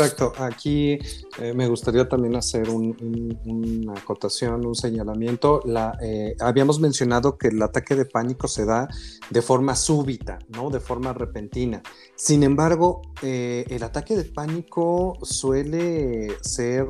Exacto, 0.00 0.32
aquí 0.38 0.96
eh, 1.40 1.52
me 1.56 1.66
gustaría 1.66 2.08
también 2.08 2.36
hacer 2.36 2.70
una 2.70 3.94
acotación, 3.94 4.64
un 4.64 4.76
señalamiento. 4.76 5.60
La, 5.64 5.98
eh, 6.00 6.36
habíamos 6.38 6.78
mencionado 6.78 7.36
que 7.36 7.48
el 7.48 7.60
ataque 7.60 7.96
de 7.96 8.04
pánico 8.04 8.46
se 8.46 8.64
da 8.64 8.86
de 9.28 9.42
forma 9.42 9.74
súbita, 9.74 10.38
¿no? 10.50 10.70
de 10.70 10.78
forma 10.78 11.12
repentina. 11.14 11.82
Sin 12.14 12.44
embargo, 12.44 13.02
eh, 13.22 13.64
el 13.70 13.82
ataque 13.82 14.14
de 14.14 14.22
pánico 14.22 15.18
suele 15.22 16.28
ser 16.42 16.86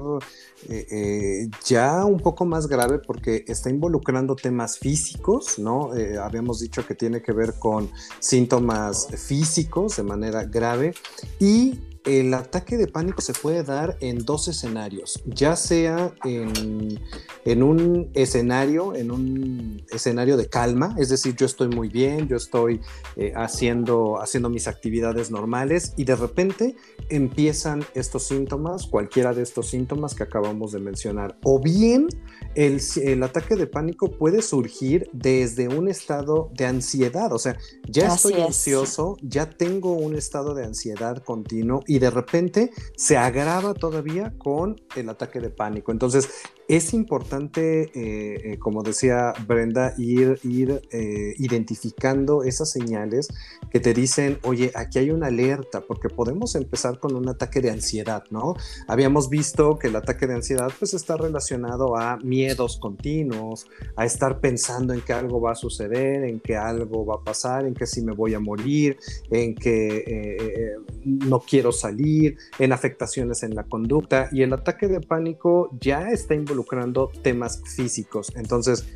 ya 1.65 2.05
un 2.05 2.19
poco 2.19 2.45
más 2.45 2.67
grave 2.67 2.99
porque 2.99 3.45
está 3.47 3.71
involucrando 3.71 4.37
temas 4.37 4.77
físicos, 4.79 5.59
¿no? 5.59 5.93
habíamos 6.21 6.61
dicho 6.61 6.85
que 6.85 6.95
tiene 6.95 7.23
que 7.23 7.33
ver 7.33 7.55
con 7.59 7.89
síntomas 8.19 9.07
físicos 9.17 9.97
de 9.97 10.03
manera 10.03 10.45
grave 10.45 10.95
y 11.39 11.79
el 12.05 12.35
ataque 12.35 12.77
de 12.77 12.87
pánico 12.87 13.21
se 13.21 13.33
puede 13.33 13.63
dar 13.63 13.97
en 14.01 14.25
dos 14.25 14.49
escenarios, 14.49 15.23
ya 15.27 15.57
sea 15.57 16.13
en, 16.25 17.63
un 17.63 18.11
escenario, 18.15 18.95
en 18.95 19.11
un 19.11 19.83
escenario 19.91 20.37
de 20.37 20.49
calma, 20.49 20.95
es 20.99 21.09
decir, 21.09 21.35
yo 21.37 21.47
estoy 21.47 21.69
muy 21.69 21.89
bien, 21.89 22.29
yo 22.29 22.37
estoy 22.37 22.81
eh, 23.17 23.33
haciendo, 23.37 24.21
haciendo 24.21 24.49
mis 24.51 24.69
actividades 24.69 25.31
normales 25.31 25.93
y 25.97 26.05
de 26.05 26.17
repente 26.17 26.77
empiezan 27.09 27.85
estos 27.95 28.25
síntomas, 28.25 28.87
cualquiera 28.87 29.33
de 29.33 29.43
estos 29.43 29.69
síntomas 29.69 30.15
que 30.15 30.23
acabamos 30.23 30.73
de 30.73 30.81
mencionar, 30.81 31.39
o 31.43 31.61
bien 31.61 32.09
el, 32.55 33.23
ataque 33.23 33.57
de 33.57 33.67
pánico 33.67 34.11
puede 34.11 34.43
surgir 34.43 35.09
desde 35.13 35.69
un 35.69 35.89
estado 35.89 36.51
de 36.55 36.67
ansiedad, 36.67 37.33
o 37.33 37.39
sea, 37.39 37.57
ya 37.89 38.15
estoy 38.15 38.35
ansioso, 38.35 39.17
ya 39.23 39.49
tengo 39.51 39.93
un 39.93 40.17
estado 40.17 40.55
de 40.55 40.65
ansiedad 40.65 41.23
continuo 41.23 41.83
y 41.89 41.99
de 41.99 42.11
repente 42.11 42.71
se 42.95 43.17
agrava 43.17 43.75
todavía 43.75 44.35
con 44.39 44.77
el 44.95 45.09
ataque 45.09 45.41
de 45.41 45.51
pánico. 45.51 45.91
Entonces, 45.91 46.29
es 46.69 46.93
importante, 46.93 47.91
eh, 47.95 48.53
eh, 48.53 48.59
como 48.59 48.83
decía 48.83 49.33
Brenda, 49.47 49.95
ir, 49.97 50.39
ir 50.43 50.83
eh, 50.93 51.35
identificando 51.39 52.43
esas 52.45 52.71
señales 52.71 53.29
que 53.71 53.81
te 53.81 53.95
dicen, 53.95 54.39
oye, 54.43 54.71
aquí 54.75 54.99
hay 54.99 55.11
una 55.11 55.29
alerta, 55.29 55.81
porque 55.81 56.11
podemos 56.11 56.55
empezar 56.55 56.99
con 56.99 57.17
un 57.17 57.27
ataque 57.27 57.63
de 57.63 57.71
ansiedad, 57.71 58.23
¿no? 58.31 58.55
Habíamos 58.87 59.31
visto 59.31 59.79
que 59.79 59.89
el 59.89 59.97
ataque 59.97 60.27
de 60.27 60.35
ansiedad 60.35 60.71
pues 60.79 60.93
está 60.93 61.17
relacionado 61.17 61.97
a 61.97 62.19
miedos 62.19 62.77
continuos, 62.77 63.67
a 63.97 64.05
estar 64.05 64.41
pensando 64.41 64.93
en 64.93 65.01
que 65.01 65.15
algo 65.15 65.41
va 65.41 65.53
a 65.53 65.55
suceder, 65.55 66.25
en 66.25 66.39
que 66.39 66.55
algo 66.55 67.07
va 67.07 67.15
a 67.15 67.25
pasar, 67.25 67.65
en 67.65 67.73
que 67.73 67.87
si 67.87 68.03
me 68.03 68.13
voy 68.13 68.35
a 68.35 68.41
morir, 68.41 68.99
en 69.31 69.55
que 69.55 70.75
no 71.05 71.41
quiero 71.41 71.73
salir, 71.73 72.37
en 72.59 72.73
afectaciones 72.73 73.43
en 73.43 73.55
la 73.55 73.65
conducta, 73.65 74.29
y 74.33 74.43
el 74.43 74.53
ataque 74.53 74.87
de 74.87 75.01
pánico 75.01 75.71
ya 75.81 76.11
está 76.11 76.35
involucrado 76.35 76.58
involucrando 76.59 77.11
temas 77.23 77.63
físicos. 77.65 78.33
Entonces, 78.35 78.87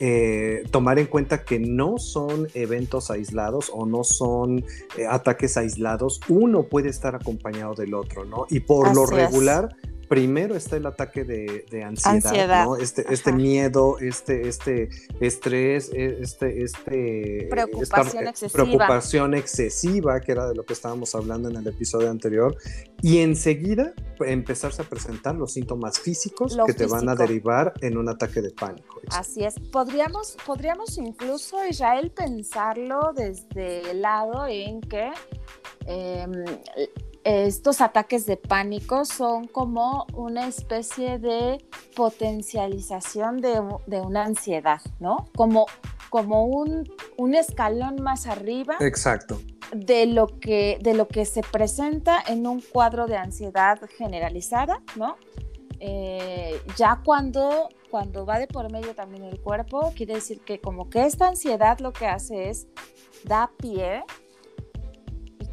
eh, 0.00 0.64
tomar 0.70 0.98
en 0.98 1.06
cuenta 1.06 1.44
que 1.44 1.60
no 1.60 1.98
son 1.98 2.48
eventos 2.54 3.10
aislados 3.10 3.70
o 3.72 3.86
no 3.86 4.02
son 4.02 4.64
eh, 4.98 5.06
ataques 5.08 5.56
aislados, 5.56 6.20
uno 6.28 6.64
puede 6.64 6.88
estar 6.88 7.14
acompañado 7.14 7.74
del 7.74 7.94
otro, 7.94 8.24
¿no? 8.24 8.46
Y 8.50 8.60
por 8.60 8.92
lo 8.94 9.06
regular, 9.06 9.68
primero 10.08 10.54
está 10.54 10.76
el 10.76 10.86
ataque 10.86 11.24
de, 11.24 11.82
ansiedad, 11.82 12.64
¿no? 12.64 12.76
Este, 12.76 13.04
este 13.12 13.32
miedo, 13.32 13.98
este, 13.98 14.48
este 14.48 14.88
estrés, 15.20 15.90
e, 15.92 16.18
este, 16.20 16.62
este 16.62 17.48
preocupación, 17.50 18.26
excesiva. 18.26 18.64
preocupación 18.64 19.34
excesiva, 19.34 20.20
que 20.20 20.32
era 20.32 20.46
de 20.48 20.54
lo 20.54 20.64
que 20.64 20.72
estábamos 20.72 21.14
hablando 21.14 21.48
en 21.48 21.56
el 21.56 21.66
episodio 21.66 22.10
anterior, 22.10 22.56
y 23.02 23.18
enseguida 23.18 23.92
empezarse 24.20 24.82
a 24.82 24.84
presentar 24.84 25.34
los 25.34 25.52
síntomas 25.52 25.98
físicos 25.98 26.56
que 26.66 26.74
te 26.74 26.86
van 26.86 27.08
a 27.08 27.14
derivar 27.14 27.72
en 27.80 27.98
un 27.98 28.08
ataque 28.08 28.40
de 28.40 28.50
pánico. 28.50 29.00
Así 29.10 29.44
es. 29.44 29.58
Podríamos, 29.58 30.36
podríamos 30.46 30.96
incluso, 30.98 31.64
Israel, 31.66 32.10
pensarlo 32.10 33.12
desde 33.14 33.90
el 33.90 34.02
lado 34.02 34.46
en 34.46 34.80
que 34.80 35.10
em, 35.86 36.32
estos 37.24 37.80
ataques 37.80 38.26
de 38.26 38.36
pánico 38.36 39.06
son 39.06 39.46
como 39.46 40.06
una 40.12 40.46
especie 40.46 41.18
de 41.18 41.64
potencialización 41.96 43.40
de, 43.40 43.60
una 44.00 44.24
ansiedad, 44.24 44.82
¿no? 45.00 45.30
Como, 45.34 45.66
como 46.10 46.44
un, 46.44 47.34
escalón 47.34 48.02
más 48.02 48.26
arriba. 48.26 48.76
Exacto. 48.80 49.40
De 49.74 50.06
lo, 50.06 50.38
que, 50.38 50.78
de 50.82 50.94
lo 50.94 51.08
que 51.08 51.24
se 51.24 51.40
presenta 51.40 52.22
en 52.26 52.46
un 52.46 52.60
cuadro 52.60 53.06
de 53.06 53.16
ansiedad 53.16 53.80
generalizada, 53.96 54.82
¿no? 54.94 55.16
Eh, 55.80 56.60
ya 56.76 57.00
cuando, 57.04 57.68
cuando 57.90 58.26
va 58.26 58.38
de 58.38 58.46
por 58.46 58.70
medio 58.70 58.94
también 58.94 59.24
el 59.24 59.40
cuerpo, 59.40 59.92
quiere 59.96 60.14
decir 60.14 60.40
que 60.40 60.60
como 60.60 60.90
que 60.90 61.04
esta 61.06 61.28
ansiedad 61.28 61.78
lo 61.80 61.92
que 61.92 62.06
hace 62.06 62.50
es 62.50 62.68
da 63.24 63.50
pie 63.56 64.04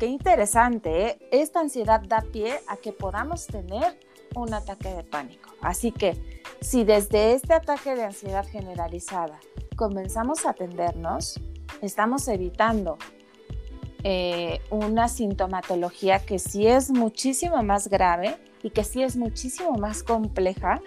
qué 0.02 0.08
interesante, 0.08 1.10
¿eh? 1.10 1.18
esta 1.30 1.60
ansiedad 1.60 2.02
da 2.02 2.22
pie 2.22 2.60
a 2.68 2.76
que 2.76 2.92
podamos 2.92 3.46
tener 3.46 4.00
un 4.34 4.52
ataque 4.52 4.90
de 4.90 5.04
pánico. 5.04 5.52
Así 5.62 5.92
que 5.92 6.18
si 6.60 6.84
desde 6.84 7.34
este 7.34 7.54
ataque 7.54 7.94
de 7.94 8.06
ansiedad 8.06 8.44
generalizada 8.48 9.40
comenzamos 9.76 10.48
a 10.48 10.52
atendernos, 10.52 11.40
estamos 11.84 12.28
evitando 12.30 12.98
eh, 14.04 14.60
una 14.72 15.08
sintomatología 15.08 16.18
que 16.18 16.40
sí 16.40 16.66
es 16.66 16.90
muchísimo 16.90 17.62
más 17.62 17.88
grave 17.88 18.38
y 18.64 18.72
que 18.72 18.84
sí 18.84 19.04
es 19.04 19.16
muchísimo 19.18 19.74
más 19.74 20.02
compleja, 20.02 20.82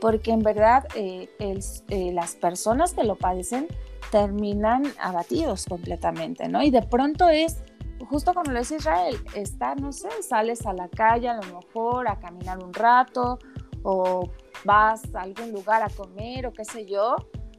porque 0.00 0.30
en 0.30 0.44
verdad 0.44 0.86
eh, 0.94 1.28
las 2.14 2.36
personas 2.36 2.94
que 2.94 3.02
lo 3.02 3.16
padecen 3.16 3.66
terminan 4.12 4.84
abatidos 5.00 5.66
completamente, 5.66 6.46
¿no? 6.48 6.62
Y 6.62 6.70
de 6.70 6.82
pronto 6.82 7.28
es 7.28 7.56
justo 8.10 8.34
como 8.34 8.50
lo 8.50 8.58
dice 8.58 8.76
Israel, 8.76 9.16
está, 9.34 9.74
no 9.76 9.92
sé, 9.92 10.08
sales 10.22 10.66
a 10.66 10.72
la 10.72 10.88
calle 10.88 11.28
a 11.28 11.34
lo 11.34 11.60
mejor 11.60 12.08
a 12.08 12.18
caminar 12.18 12.62
un 12.62 12.74
rato 12.74 13.38
o 13.82 14.28
vas 14.64 15.02
a 15.14 15.22
algún 15.22 15.52
lugar 15.52 15.82
a 15.82 15.88
comer 15.88 16.46
o 16.46 16.52
qué 16.52 16.64
sé 16.64 16.84
yo, 16.86 17.14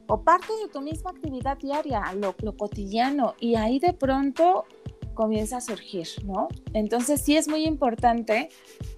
o 0.06 0.22
parte 0.22 0.52
de 0.62 0.68
tu 0.68 0.82
misma 0.82 1.10
actividad 1.10 1.56
diaria, 1.56 2.02
lo, 2.14 2.34
lo 2.42 2.56
cotidiano, 2.56 3.34
y 3.40 3.54
ahí 3.54 3.78
de 3.78 3.94
pronto 3.94 4.66
comienza 5.14 5.56
a 5.56 5.60
surgir, 5.60 6.06
¿no? 6.24 6.48
Entonces 6.74 7.22
sí 7.22 7.36
es 7.36 7.48
muy 7.48 7.64
importante 7.64 8.50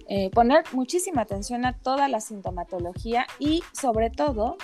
eh, 0.07 0.29
poner 0.31 0.63
muchísima 0.73 1.21
atención 1.21 1.65
a 1.65 1.73
toda 1.73 2.07
la 2.09 2.19
sintomatología 2.19 3.25
y 3.39 3.63
sobre 3.71 4.09
todo 4.09 4.57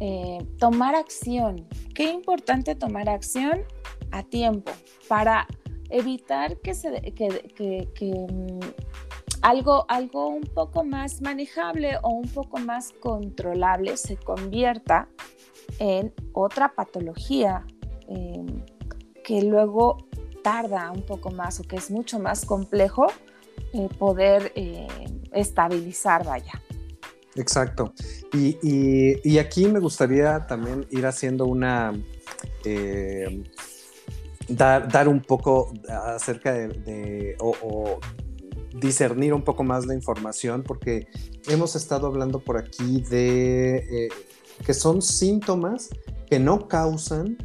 eh, 0.00 0.38
tomar 0.58 0.94
acción. 0.94 1.66
Qué 1.94 2.04
importante 2.10 2.74
tomar 2.74 3.08
acción 3.08 3.62
a 4.10 4.22
tiempo 4.22 4.72
para 5.08 5.46
evitar 5.90 6.58
que, 6.58 6.74
se, 6.74 7.00
que, 7.12 8.26
mm, 8.30 8.60
algo, 9.42 9.84
algo 9.88 10.28
un 10.28 10.42
poco 10.42 10.84
más 10.84 11.20
manejable 11.20 11.98
o 12.02 12.10
un 12.10 12.28
poco 12.28 12.58
más 12.58 12.92
controlable 13.00 13.96
se 13.96 14.16
convierta 14.16 15.08
en 15.78 16.12
otra 16.32 16.74
patología 16.74 17.64
em, 18.08 18.64
que 19.24 19.42
luego 19.42 19.98
tarda 20.42 20.92
un 20.92 21.02
poco 21.02 21.30
más 21.30 21.58
o 21.60 21.64
que 21.64 21.76
es 21.76 21.90
mucho 21.90 22.18
más 22.18 22.44
complejo 22.44 23.08
eh, 23.72 23.88
poder 23.98 24.52
eh, 24.54 24.86
estabilizar, 25.32 26.24
vaya. 26.24 26.52
Exacto. 27.34 27.92
Y, 28.32 29.38
aquí 29.38 29.66
me 29.66 29.80
gustaría 29.80 30.46
también 30.46 30.86
ir 30.90 31.06
haciendo 31.06 31.46
una... 31.46 31.92
Eh, 32.64 33.42
dar, 34.48 35.08
un 35.08 35.20
poco 35.20 35.72
acerca 35.88 36.52
de, 36.52 37.36
o, 37.40 37.98
discernir 38.74 39.32
un 39.32 39.42
poco 39.42 39.64
más 39.64 39.86
la 39.86 39.94
información, 39.94 40.62
porque 40.62 41.08
hemos 41.48 41.76
estado 41.76 42.06
hablando 42.06 42.40
por 42.40 42.58
aquí 42.58 43.00
de 43.02 44.08
que 44.64 44.74
son 44.74 45.02
síntomas 45.02 45.88
que 46.28 46.38
no 46.38 46.68
causan 46.68 47.38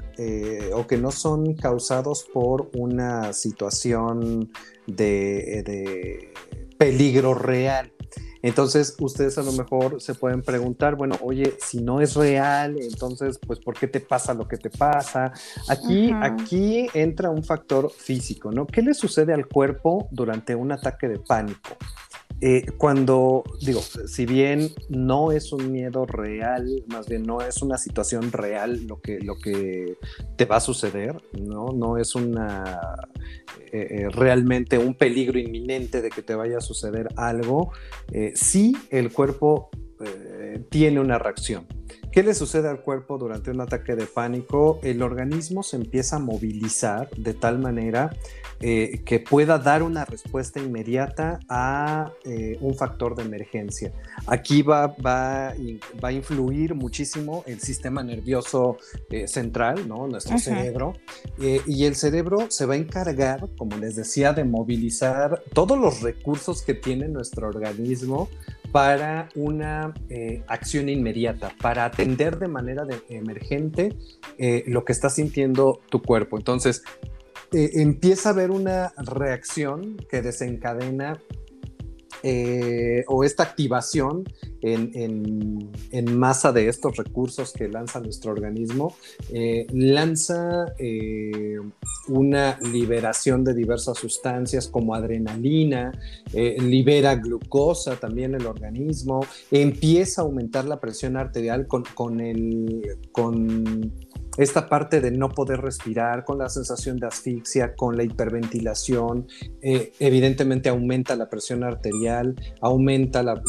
o 0.73 0.87
que 0.87 0.97
no 0.97 1.11
son 1.11 1.53
causados 1.55 2.25
por 2.33 2.69
una 2.75 3.31
situación 3.33 4.51
de 4.87 6.31
peligro 6.77 7.33
real. 7.33 7.91
Entonces, 8.41 8.95
ustedes 8.99 9.37
a 9.37 9.43
lo 9.43 9.51
mejor 9.51 10.01
se 10.01 10.15
pueden 10.15 10.41
preguntar, 10.41 10.95
bueno, 10.95 11.17
oye, 11.21 11.57
si 11.59 11.81
no 11.81 12.01
es 12.01 12.15
real, 12.15 12.77
entonces, 12.79 13.39
pues, 13.45 13.59
¿por 13.59 13.75
qué 13.75 13.87
te 13.87 13.99
pasa 13.99 14.33
lo 14.33 14.47
que 14.47 14.57
te 14.57 14.69
pasa? 14.69 15.31
Aquí, 15.69 16.11
aquí 16.21 16.87
entra 16.93 17.29
un 17.29 17.43
factor 17.43 17.91
físico, 17.91 18.51
¿no? 18.51 18.65
¿Qué 18.65 18.81
le 18.81 18.93
sucede 18.93 19.33
al 19.33 19.47
cuerpo 19.47 20.07
durante 20.11 20.55
un 20.55 20.71
ataque 20.71 21.07
de 21.07 21.19
pánico? 21.19 21.77
Eh, 22.43 22.65
cuando, 22.75 23.43
digo, 23.61 23.81
si 23.81 24.25
bien 24.25 24.69
no 24.89 25.31
es 25.31 25.53
un 25.53 25.71
miedo 25.71 26.07
real, 26.07 26.83
más 26.87 27.07
bien 27.07 27.21
no 27.21 27.41
es 27.41 27.61
una 27.61 27.77
situación 27.77 28.31
real 28.31 28.87
lo 28.87 28.99
que, 28.99 29.19
lo 29.19 29.35
que 29.37 29.95
te 30.37 30.45
va 30.45 30.55
a 30.55 30.59
suceder, 30.59 31.21
¿no? 31.39 31.67
No 31.71 31.97
es 31.97 32.15
una 32.15 32.95
eh, 33.71 33.87
eh, 33.91 34.09
realmente 34.09 34.79
un 34.79 34.95
peligro 34.95 35.37
inminente 35.37 36.01
de 36.01 36.09
que 36.09 36.23
te 36.23 36.33
vaya 36.33 36.57
a 36.57 36.61
suceder 36.61 37.09
algo, 37.15 37.73
sí 38.33 38.75
el 38.89 39.13
cuerpo 39.13 39.69
tiene 40.69 40.99
una 40.99 41.19
reacción. 41.19 41.67
¿Qué 42.11 42.23
le 42.23 42.33
sucede 42.33 42.67
al 42.67 42.81
cuerpo 42.81 43.17
durante 43.17 43.51
un 43.51 43.61
ataque 43.61 43.95
de 43.95 44.05
pánico? 44.05 44.81
El 44.83 45.01
organismo 45.01 45.63
se 45.63 45.77
empieza 45.77 46.17
a 46.17 46.19
movilizar 46.19 47.09
de 47.11 47.33
tal 47.33 47.57
manera 47.57 48.09
eh, 48.59 49.01
que 49.05 49.21
pueda 49.21 49.57
dar 49.57 49.81
una 49.81 50.03
respuesta 50.03 50.59
inmediata 50.59 51.39
a 51.47 52.11
eh, 52.25 52.57
un 52.59 52.75
factor 52.75 53.15
de 53.15 53.23
emergencia. 53.23 53.93
Aquí 54.27 54.61
va, 54.61 54.87
va, 54.87 55.53
va, 56.03 56.09
a 56.09 56.11
influir 56.11 56.75
muchísimo 56.75 57.45
el 57.47 57.61
sistema 57.61 58.03
nervioso 58.03 58.77
eh, 59.09 59.25
central, 59.29 59.87
¿no? 59.87 60.05
nuestro 60.07 60.37
cerebro, 60.37 60.93
y 61.65 61.85
el 61.85 61.95
cerebro 61.95 62.47
se 62.49 62.65
va 62.65 62.73
a 62.73 62.77
encargar, 62.77 63.47
como 63.57 63.77
les 63.77 63.95
decía, 63.95 64.33
de 64.33 64.43
movilizar 64.43 65.41
todos 65.53 65.79
los 65.79 66.01
recursos 66.01 66.61
que 66.61 66.73
tiene 66.73 67.07
nuestro 67.07 67.47
organismo 67.47 68.27
para 68.71 69.29
una 69.35 69.93
acción 70.47 70.89
inmediata, 70.89 71.51
para 71.61 71.85
atender 71.85 72.39
de 72.39 72.47
manera 72.47 72.85
emergente 73.09 73.95
lo 74.67 74.85
que 74.85 74.91
está 74.93 75.09
sintiendo 75.09 75.81
tu 75.89 76.01
cuerpo. 76.01 76.37
Entonces, 76.37 76.83
eh, 77.53 77.81
empieza 77.81 78.29
a 78.29 78.31
haber 78.31 78.49
una 78.49 78.93
reacción 78.95 79.97
que 80.09 80.21
desencadena 80.21 81.19
eh, 82.23 83.03
o 83.07 83.23
esta 83.23 83.43
activación 83.43 84.23
en, 84.61 85.71
masa 86.17 86.51
de 86.51 86.67
estos 86.67 86.97
recursos 86.97 87.51
que 87.53 87.67
lanza 87.67 87.99
nuestro 87.99 88.31
organismo, 88.31 88.95
eh, 89.31 89.65
lanza 89.71 90.65
una 92.07 92.59
liberación 92.59 93.43
de 93.43 93.53
diversas 93.53 93.97
sustancias 93.97 94.67
como 94.67 94.93
adrenalina, 94.93 95.91
libera 96.33 97.15
glucosa 97.15 97.95
también 97.95 98.35
el 98.35 98.45
organismo, 98.45 99.25
empieza 99.49 100.21
a 100.21 100.25
aumentar 100.25 100.65
la 100.65 100.79
presión 100.79 101.17
arterial 101.17 101.67
con, 101.67 101.83
con 101.95 102.19
el... 102.19 102.97
Con, 103.11 103.91
esta 104.37 104.67
parte 104.67 105.01
de 105.01 105.11
no 105.11 105.29
poder 105.29 105.61
respirar, 105.61 106.23
con 106.23 106.37
la 106.37 106.49
sensación 106.49 106.97
de 106.97 107.07
asfixia, 107.07 107.75
con 107.75 107.97
la 107.97 108.03
hiperventilación, 108.03 109.27
eh, 109.61 109.91
evidentemente 109.99 110.69
aumenta 110.69 111.15
la 111.15 111.29
presión 111.29 111.63
arterial, 111.63 112.35
aumenta 112.61 113.23
la, 113.23 113.41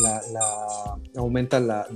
aumenta 1.16 1.60
la, 1.60 1.86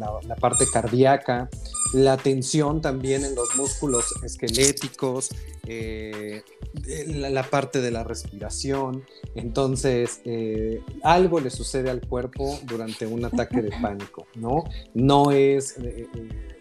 parte 0.40 0.64
cardíaca, 0.72 1.48
la 1.94 2.16
tensión 2.16 2.80
también 2.80 3.24
en 3.24 3.34
los 3.34 3.56
músculos 3.56 4.12
esqueléticos, 4.22 5.30
eh, 5.66 6.42
la, 7.08 7.42
parte 7.42 7.80
de 7.80 7.90
la 7.90 8.04
respiración. 8.04 9.04
Entonces, 9.34 10.20
eh, 10.24 10.80
algo 11.02 11.40
le 11.40 11.50
sucede 11.50 11.90
al 11.90 12.06
cuerpo 12.06 12.58
durante 12.64 13.06
un 13.06 13.24
ataque 13.24 13.62
de 13.62 13.70
pánico, 13.80 14.26
¿no? 14.36 14.64
No 14.94 15.32
es 15.32 15.76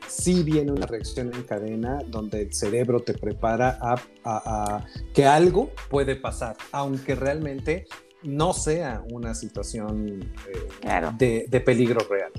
sí 0.08 0.44
viene 0.44 0.72
una 0.72 0.86
reacción 0.86 1.34
en 1.34 1.44
cadena 1.44 2.00
donde 2.08 2.44
el 2.44 2.54
cerebro 2.54 3.00
te 3.00 3.14
prepara 3.14 3.78
a, 3.82 4.86
que 5.14 5.26
algo 5.26 5.72
puede 5.90 6.16
pasar, 6.16 6.56
aunque 6.72 7.16
realmente 7.16 7.86
no 8.24 8.54
sea 8.54 9.04
una 9.12 9.36
situación 9.36 10.34
eh, 10.82 11.46
de, 11.48 11.62
peligro 11.62 12.06
real. 12.10 12.32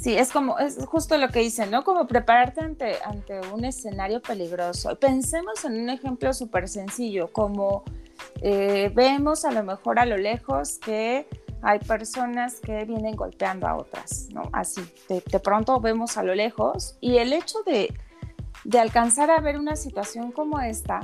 Sí, 0.00 0.16
es 0.16 0.30
como, 0.30 0.58
es 0.58 0.78
justo 0.86 1.16
lo 1.18 1.28
que 1.28 1.40
dicen, 1.40 1.70
¿no? 1.70 1.84
Como 1.84 2.06
prepararte 2.06 2.60
ante, 2.60 2.96
ante 3.04 3.40
un 3.52 3.64
escenario 3.64 4.20
peligroso. 4.20 4.96
Pensemos 4.98 5.64
en 5.64 5.80
un 5.80 5.90
ejemplo 5.90 6.32
súper 6.32 6.68
sencillo, 6.68 7.32
como 7.32 7.84
eh, 8.40 8.92
vemos 8.94 9.44
a 9.44 9.50
lo 9.50 9.62
mejor 9.64 9.98
a 9.98 10.06
lo 10.06 10.16
lejos 10.16 10.78
que 10.78 11.26
hay 11.62 11.78
personas 11.80 12.60
que 12.60 12.84
vienen 12.84 13.16
golpeando 13.16 13.66
a 13.66 13.76
otras, 13.76 14.28
¿no? 14.32 14.42
Así, 14.52 14.82
de, 15.08 15.40
pronto 15.40 15.80
vemos 15.80 16.16
a 16.16 16.22
lo 16.22 16.34
lejos 16.34 16.96
y 17.00 17.18
el 17.18 17.32
hecho 17.32 17.58
de, 17.64 17.92
de 18.64 18.78
alcanzar 18.78 19.30
a 19.30 19.40
ver 19.40 19.58
una 19.58 19.76
situación 19.76 20.32
como 20.32 20.60
esta, 20.60 21.00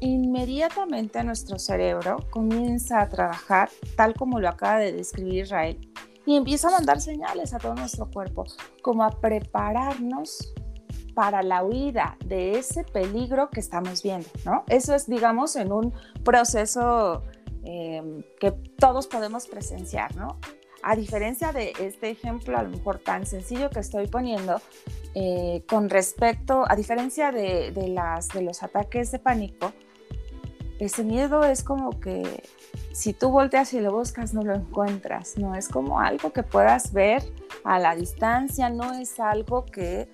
inmediatamente 0.00 1.22
nuestro 1.22 1.58
cerebro 1.58 2.16
comienza 2.30 3.00
a 3.00 3.08
trabajar 3.08 3.70
tal 3.96 4.14
como 4.14 4.40
lo 4.40 4.48
acaba 4.48 4.78
de 4.78 4.92
describir 4.92 5.44
Israel 5.44 5.92
y 6.26 6.36
empieza 6.36 6.68
a 6.68 6.72
mandar 6.72 7.00
señales 7.00 7.54
a 7.54 7.58
todo 7.58 7.74
nuestro 7.74 8.10
cuerpo, 8.10 8.44
como 8.82 9.04
a 9.04 9.10
prepararnos 9.10 10.52
para 11.14 11.42
la 11.42 11.62
huida 11.62 12.16
de 12.24 12.58
ese 12.58 12.84
peligro 12.84 13.50
que 13.50 13.60
estamos 13.60 14.02
viendo, 14.02 14.28
¿no? 14.44 14.64
Eso 14.68 14.94
es, 14.94 15.06
digamos, 15.06 15.56
en 15.56 15.72
un 15.72 15.92
proceso 16.24 17.22
Em, 17.64 18.24
que 18.40 18.50
todos 18.50 19.06
podemos 19.06 19.46
presenciar, 19.46 20.16
¿no? 20.16 20.38
A 20.82 20.96
diferencia 20.96 21.52
de 21.52 21.72
este 21.78 22.10
ejemplo, 22.10 22.58
a 22.58 22.64
lo 22.64 22.70
mejor 22.70 22.98
tan 22.98 23.24
sencillo 23.24 23.70
que 23.70 23.78
estoy 23.78 24.08
poniendo, 24.08 24.60
eh, 25.14 25.62
con 25.68 25.88
respecto, 25.88 26.64
a 26.66 26.74
diferencia 26.74 27.30
de, 27.30 27.72
las, 27.88 28.28
de 28.28 28.42
los 28.42 28.64
ataques 28.64 29.12
de 29.12 29.20
pánico, 29.20 29.72
ese 30.80 31.04
miedo 31.04 31.44
es 31.44 31.62
como 31.62 32.00
que 32.00 32.42
si 32.90 33.12
tú 33.12 33.30
volteas 33.30 33.72
y 33.74 33.80
lo 33.80 33.92
buscas 33.92 34.34
no 34.34 34.42
lo 34.42 34.54
encuentras, 34.54 35.38
no 35.38 35.54
es 35.54 35.68
como 35.68 36.00
algo 36.00 36.32
que 36.32 36.42
puedas 36.42 36.92
ver 36.92 37.22
a 37.62 37.78
la 37.78 37.94
distancia, 37.94 38.70
no 38.70 38.92
es 38.92 39.20
algo 39.20 39.64
que 39.66 40.08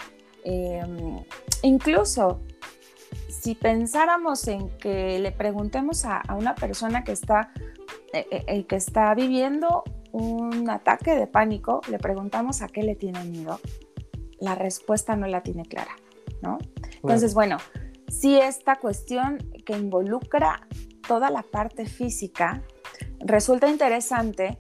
em, 0.44 1.24
incluso 1.62 2.42
si 3.28 3.54
pensáramos 3.54 4.46
en 4.48 4.68
que 4.78 5.18
le 5.18 5.32
preguntemos 5.32 6.04
a, 6.04 6.22
una 6.36 6.54
persona 6.54 7.04
que 7.04 7.12
está, 7.12 7.52
eh, 8.12 8.26
eh, 8.30 8.44
eh, 8.46 8.66
que 8.66 8.76
está 8.76 9.14
viviendo 9.14 9.84
un 10.12 10.68
ataque 10.70 11.14
de 11.14 11.26
pánico, 11.26 11.80
le 11.88 11.98
preguntamos 11.98 12.62
a 12.62 12.68
qué 12.68 12.82
le 12.82 12.94
tiene 12.94 13.22
miedo, 13.24 13.60
la 14.40 14.54
respuesta 14.54 15.16
no 15.16 15.26
la 15.26 15.42
tiene 15.42 15.64
clara, 15.64 15.96
¿no? 16.42 16.58
Entonces, 16.96 17.34
bueno, 17.34 17.58
si 18.08 18.38
esta 18.38 18.76
cuestión 18.76 19.38
que 19.64 19.76
involucra 19.76 20.66
toda 21.06 21.30
la 21.30 21.42
parte 21.42 21.86
física 21.86 22.62
resulta 23.20 23.68
interesante 23.68 24.58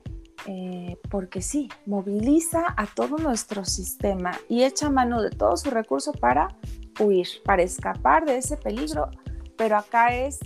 porque 1.10 1.42
sí, 1.42 1.68
moviliza 1.84 2.64
a 2.76 2.86
todo 2.86 3.18
nuestro 3.18 3.66
sistema 3.66 4.32
y 4.48 4.62
echa 4.62 4.88
mano 4.88 5.20
de 5.20 5.28
todo 5.28 5.58
su 5.58 5.68
recurso 5.68 6.12
para 6.12 6.56
huir, 6.98 7.28
para 7.44 7.62
escapar 7.62 8.24
de 8.24 8.38
ese 8.38 8.56
peligro, 8.56 9.10
pero 9.56 9.76
acá 9.76 10.14
es, 10.14 10.38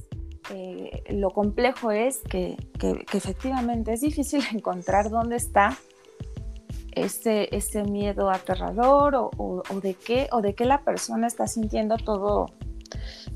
eh, 0.50 1.04
lo 1.10 1.30
complejo 1.30 1.90
es 1.90 2.20
que, 2.28 2.56
efectivamente 3.12 3.92
es 3.92 4.00
difícil 4.00 4.42
encontrar 4.52 5.10
dónde 5.10 5.36
está 5.36 5.76
ese, 6.92 7.48
ese 7.54 7.84
miedo 7.84 8.30
aterrador 8.30 9.14
o, 9.16 9.62
de 9.82 9.94
qué, 9.94 10.28
o 10.32 10.42
de 10.42 10.54
qué 10.54 10.64
la 10.64 10.82
persona 10.82 11.26
está 11.26 11.46
sintiendo 11.46 11.96
todo, 11.96 12.46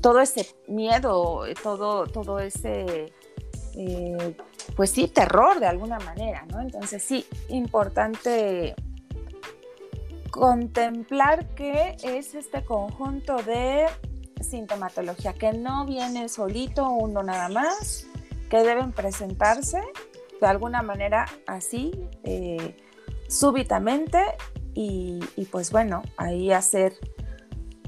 todo 0.01 0.19
ese 0.19 0.47
miedo, 0.67 1.43
todo, 1.63 2.05
todo 2.05 2.39
ese, 2.39 3.13
eh, 3.75 4.35
pues 4.75 4.91
sí, 4.91 5.07
terror 5.07 5.59
de 5.59 5.67
alguna 5.67 5.99
manera, 5.99 6.45
¿no? 6.51 6.61
Entonces 6.61 7.01
sí, 7.01 7.25
importante 7.49 8.75
contemplar 10.37 11.47
qué 11.55 11.97
es 12.03 12.35
este 12.35 12.63
conjunto 12.63 13.37
de 13.37 13.87
sintomatología, 14.39 15.33
que 15.33 15.51
no 15.51 15.85
viene 15.85 16.29
solito 16.29 16.87
uno 16.89 17.23
nada 17.23 17.49
más, 17.49 18.05
que 18.47 18.57
deben 18.59 18.91
presentarse 18.91 19.81
de 20.39 20.47
alguna 20.47 20.83
manera 20.83 21.25
así, 21.47 21.91
eh, 22.23 22.77
súbitamente, 23.27 24.19
y, 24.75 25.19
pues 25.51 25.71
bueno, 25.71 26.03
ahí 26.17 26.51
hacer, 26.51 26.93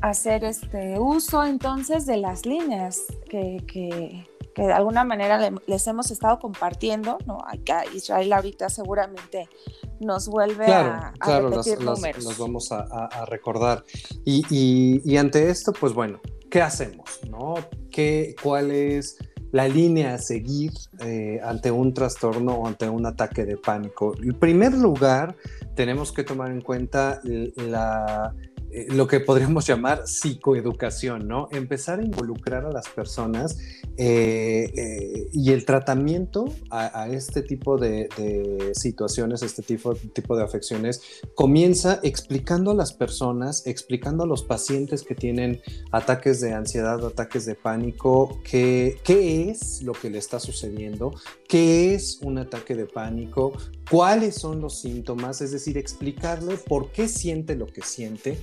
hacer 0.01 0.43
este 0.43 0.97
uso 0.97 1.45
entonces 1.45 2.07
de 2.07 2.17
las 2.17 2.47
líneas 2.47 3.03
que, 3.29 4.25
de 4.55 4.73
alguna 4.73 5.03
manera 5.03 5.51
les 5.67 5.85
hemos 5.85 6.09
estado 6.09 6.39
compartiendo, 6.39 7.19
¿no? 7.27 7.37
Acá 7.45 7.83
Israel 7.93 8.33
ahorita 8.33 8.69
seguramente 8.69 9.47
nos 9.99 10.27
vuelve 10.27 10.65
a, 10.67 11.13
repetir 11.19 11.79
números. 11.81 12.23
Los 12.23 12.37
vamos 12.37 12.71
a, 12.71 13.25
recordar. 13.25 13.83
Y, 14.25 15.17
ante 15.17 15.49
esto, 15.49 15.73
pues 15.73 15.93
bueno, 15.93 16.19
¿qué 16.49 16.61
hacemos? 16.61 17.19
¿no? 17.29 17.55
¿Qué, 17.91 18.35
¿Cuál 18.41 18.71
es 18.71 19.17
la 19.51 19.67
línea 19.67 20.13
a 20.13 20.17
seguir 20.19 20.71
eh, 20.99 21.39
ante 21.43 21.71
un 21.71 21.93
trastorno 21.93 22.53
o 22.53 22.67
ante 22.67 22.87
un 22.89 23.05
ataque 23.05 23.45
de 23.45 23.57
pánico? 23.57 24.15
En 24.21 24.37
primer 24.39 24.73
lugar, 24.73 25.35
tenemos 25.75 26.11
que 26.11 26.23
tomar 26.23 26.51
en 26.51 26.61
cuenta 26.61 27.21
la 27.23 28.33
lo 28.89 29.07
que 29.07 29.19
podríamos 29.19 29.65
llamar 29.65 30.07
psicoeducación, 30.07 31.27
¿no? 31.27 31.47
Empezar 31.51 31.99
a 31.99 32.03
involucrar 32.03 32.65
a 32.65 32.71
las 32.71 32.87
personas 32.89 33.57
eh, 33.97 34.71
eh, 34.75 35.27
y 35.33 35.51
el 35.51 35.65
tratamiento 35.65 36.45
a, 36.69 37.09
este 37.09 37.41
tipo 37.41 37.77
de, 37.77 38.09
situaciones, 38.73 39.41
este 39.41 39.63
tipo, 39.63 39.93
de 40.35 40.43
afecciones, 40.43 41.01
comienza 41.35 41.99
explicando 42.03 42.71
a 42.71 42.73
las 42.75 42.93
personas, 42.93 43.65
explicando 43.65 44.23
a 44.23 44.27
los 44.27 44.43
pacientes 44.43 45.03
que 45.03 45.15
tienen 45.15 45.61
ataques 45.91 46.39
de 46.39 46.53
ansiedad, 46.53 47.03
ataques 47.05 47.45
de 47.45 47.55
pánico, 47.55 48.39
qué, 48.43 48.99
qué 49.03 49.49
es 49.49 49.81
lo 49.81 49.93
que 49.93 50.09
le 50.09 50.19
está 50.19 50.39
sucediendo, 50.39 51.13
qué 51.47 51.95
es 51.95 52.19
un 52.21 52.37
ataque 52.37 52.75
de 52.75 52.85
pánico, 52.85 53.53
cuáles 53.89 54.35
son 54.35 54.61
los 54.61 54.79
síntomas, 54.79 55.41
es 55.41 55.51
decir, 55.51 55.77
explicarle 55.77 56.57
por 56.57 56.91
qué 56.91 57.07
siente 57.07 57.55
lo 57.55 57.67
que 57.67 57.81
siente 57.81 58.37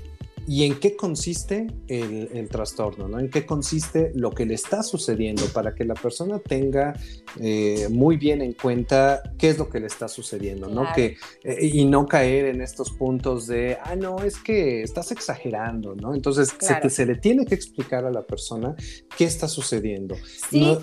y 0.48 0.64
en 0.64 0.78
qué 0.78 0.94
consiste 0.94 1.66
el, 1.88 2.48
trastorno, 2.48 3.08
¿no? 3.08 3.18
En 3.18 3.30
qué 3.30 3.44
consiste 3.44 4.12
lo 4.14 4.30
que 4.30 4.46
le 4.46 4.54
está 4.54 4.84
sucediendo 4.84 5.44
para 5.46 5.74
que 5.74 5.84
la 5.84 5.94
persona 5.94 6.38
tenga 6.38 6.94
eh, 7.40 7.88
muy 7.90 8.16
bien 8.16 8.40
en 8.42 8.52
cuenta 8.52 9.22
qué 9.38 9.48
es 9.48 9.58
lo 9.58 9.68
que 9.68 9.80
le 9.80 9.88
está 9.88 10.06
sucediendo, 10.06 10.68
¿no? 10.68 10.86
Que, 10.94 11.16
eh, 11.42 11.66
y 11.66 11.84
no 11.84 12.06
caer 12.06 12.46
en 12.46 12.60
estos 12.60 12.92
puntos 12.92 13.48
de, 13.48 13.76
ah, 13.82 13.96
no, 13.96 14.18
es 14.18 14.36
que 14.36 14.82
estás 14.82 15.10
exagerando, 15.10 15.96
¿no? 15.96 16.14
Entonces 16.14 16.54
se, 16.60 16.90
se, 16.90 17.06
le 17.06 17.16
tiene 17.16 17.44
que 17.44 17.56
explicar 17.56 18.04
a 18.04 18.12
la 18.12 18.22
persona 18.22 18.76
qué 19.16 19.24
está 19.24 19.48
sucediendo. 19.48 20.14
Sí. 20.48 20.78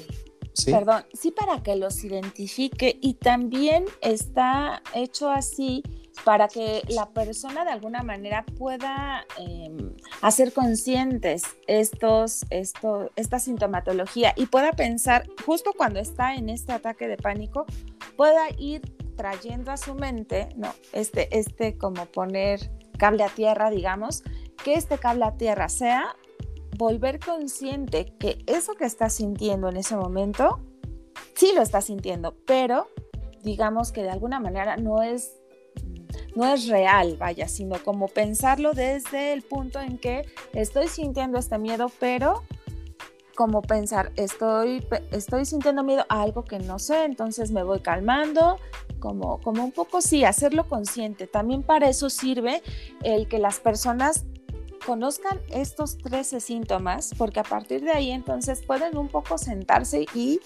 Perdón, 0.66 1.06
sí 1.13 1.32
para 1.32 1.63
que 1.63 1.76
los 1.76 2.04
identifique 2.04 2.98
y 3.02 3.16
también 3.16 3.86
está 4.02 4.82
hecho 4.94 5.30
así 5.30 5.84
para 6.24 6.48
que 6.48 6.84
la 6.89 7.10
persona 7.10 7.66
de 7.66 7.72
alguna 7.72 8.04
manera 8.04 8.46
pueda 8.58 9.26
em, 9.38 9.94
hacer 10.22 10.54
conscientes 10.54 11.44
estos, 11.68 12.46
esto, 12.50 13.12
esta 13.16 13.39
sintomatología 13.39 14.34
y 14.36 14.46
pueda 14.46 14.72
pensar, 14.74 15.28
justo 15.46 15.74
cuando 15.76 16.00
está 16.00 16.36
en 16.36 16.50
este 16.50 16.72
ataque 16.72 17.08
de 17.08 17.18
pánico, 17.18 17.66
pueda 18.16 18.48
ir 18.58 18.82
trayendo 19.16 19.72
a 19.72 19.78
su 19.78 19.96
mente, 19.96 20.50
¿no? 20.56 20.74
Este, 20.92 21.36
este 21.38 21.78
como 21.78 22.06
poner 22.06 22.72
cable 22.98 23.24
a 23.24 23.30
tierra, 23.30 23.70
digamos, 23.70 24.24
que 24.63 24.76
este 24.76 24.98
cable 24.98 25.26
a 25.26 25.36
tierra 25.36 25.68
sea 25.68 26.16
volver 26.77 27.19
consciente 27.19 28.13
que 28.19 28.43
eso 28.47 28.73
que 28.75 28.86
está 28.86 29.09
sintiendo 29.09 29.69
en 29.69 29.77
ese 29.77 29.95
momento, 29.95 30.59
sí 31.36 31.51
lo 31.55 31.62
está 31.62 31.81
sintiendo, 31.81 32.36
pero 32.45 32.88
digamos 33.43 33.91
que 33.91 34.03
de 34.03 34.09
alguna 34.09 34.39
manera 34.39 34.77
no 34.77 35.01
es 35.01 35.39
no 36.36 36.51
es 36.51 36.67
real, 36.67 37.17
vaya, 37.17 37.47
sino 37.47 37.81
como 37.83 38.07
pensarlo 38.07 38.73
desde 38.73 39.33
el 39.33 39.43
punto 39.43 39.79
en 39.79 39.97
que 39.97 40.25
estoy 40.53 40.88
sintiendo 40.88 41.38
este 41.38 41.57
miedo, 41.57 41.91
pero 41.99 42.43
como 43.36 43.62
pensar, 43.62 44.12
estoy, 44.15 44.86
estoy 45.12 45.45
sintiendo 45.45 45.83
miedo 45.83 46.05
a 46.09 46.21
algo 46.21 46.43
que 46.43 46.59
no 46.59 46.79
sé, 46.79 47.05
entonces 47.05 47.51
me 47.51 47.63
voy 47.63 47.79
calmando, 47.81 48.57
como, 48.99 49.41
como 49.41 49.63
un 49.63 49.71
poco 49.71 50.01
sí, 50.01 50.23
hacerlo 50.23 50.67
consciente. 50.67 51.27
También 51.27 51.63
para 51.63 51.89
eso 51.89 52.09
sirve 52.09 52.62
el 53.03 53.27
que 53.27 53.39
las 53.39 53.59
personas 53.59 54.25
conozcan 54.86 55.39
estos 55.50 55.98
13 55.98 56.39
síntomas, 56.39 57.12
porque 57.17 57.39
a 57.39 57.43
partir 57.43 57.82
de 57.82 57.91
ahí 57.91 58.12
entonces 58.12 58.62
pueden 58.65 58.98
un 58.98 59.08
poco 59.08 59.38
sentarse 59.38 60.06
y 60.13 60.39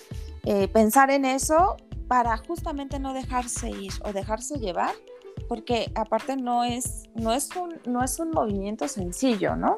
eh, 0.43 0.67
pensar 0.67 1.11
en 1.11 1.25
eso 1.25 1.77
para 2.07 2.37
justamente 2.37 2.99
no 2.99 3.13
dejarse 3.13 3.69
ir 3.69 3.91
o 4.03 4.13
dejarse 4.13 4.57
llevar 4.59 4.93
porque 5.47 5.91
aparte 5.95 6.35
no 6.35 6.63
es, 6.63 7.09
no 7.15 7.33
es, 7.33 7.49
un, 7.55 7.79
no 7.85 8.03
es 8.03 8.19
un 8.19 8.31
movimiento 8.31 8.87
sencillo, 8.87 9.55
¿no? 9.55 9.77